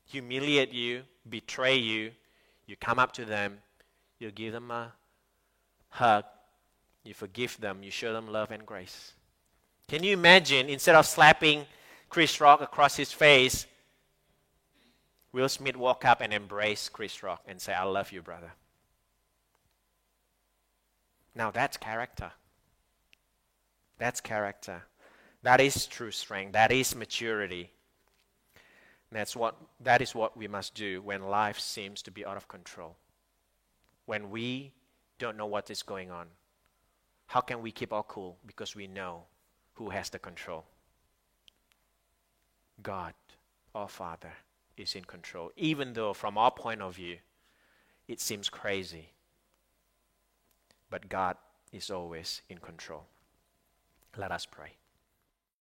humiliate 0.04 0.72
you, 0.72 1.02
betray 1.28 1.76
you, 1.76 2.12
You 2.66 2.76
come 2.76 2.98
up 2.98 3.12
to 3.14 3.24
them, 3.24 3.58
you 4.18 4.30
give 4.30 4.52
them 4.52 4.70
a 4.70 4.92
hug, 5.90 6.24
you 7.04 7.14
forgive 7.14 7.60
them, 7.60 7.82
you 7.82 7.90
show 7.90 8.12
them 8.12 8.28
love 8.28 8.50
and 8.50 8.64
grace. 8.64 9.12
Can 9.88 10.02
you 10.02 10.12
imagine, 10.12 10.68
instead 10.68 10.94
of 10.94 11.06
slapping 11.06 11.66
Chris 12.08 12.40
Rock 12.40 12.60
across 12.60 12.96
his 12.96 13.12
face, 13.12 13.66
Will 15.32 15.48
Smith 15.48 15.76
walk 15.76 16.04
up 16.04 16.20
and 16.20 16.32
embrace 16.32 16.88
Chris 16.88 17.22
Rock 17.22 17.42
and 17.46 17.60
say, 17.60 17.72
I 17.72 17.84
love 17.84 18.12
you, 18.12 18.22
brother. 18.22 18.52
Now 21.34 21.50
that's 21.50 21.76
character. 21.76 22.32
That's 23.98 24.20
character. 24.20 24.82
That 25.42 25.60
is 25.60 25.86
true 25.86 26.10
strength. 26.10 26.52
That 26.52 26.70
is 26.70 26.94
maturity. 26.94 27.70
That's 29.10 29.34
what, 29.36 29.56
that 29.80 30.00
is 30.02 30.14
what 30.14 30.36
we 30.36 30.48
must 30.48 30.74
do 30.74 31.02
when 31.02 31.22
life 31.22 31.58
seems 31.58 32.02
to 32.02 32.10
be 32.10 32.24
out 32.24 32.36
of 32.36 32.48
control. 32.48 32.96
When 34.06 34.30
we 34.30 34.72
don't 35.18 35.36
know 35.36 35.46
what 35.46 35.70
is 35.70 35.82
going 35.82 36.10
on. 36.10 36.26
How 37.26 37.40
can 37.40 37.62
we 37.62 37.70
keep 37.70 37.92
our 37.92 38.02
cool? 38.02 38.36
Because 38.46 38.74
we 38.74 38.86
know 38.86 39.22
who 39.74 39.90
has 39.90 40.10
the 40.10 40.18
control. 40.18 40.64
God, 42.82 43.14
our 43.74 43.88
Father, 43.88 44.32
is 44.76 44.94
in 44.94 45.04
control. 45.04 45.52
Even 45.56 45.92
though, 45.92 46.12
from 46.12 46.38
our 46.38 46.50
point 46.50 46.82
of 46.82 46.96
view, 46.96 47.18
it 48.08 48.20
seems 48.20 48.48
crazy. 48.48 49.10
But 50.90 51.08
God 51.08 51.36
is 51.72 51.90
always 51.90 52.42
in 52.48 52.58
control. 52.58 53.06
Let 54.16 54.30
us 54.30 54.46
pray. 54.46 54.74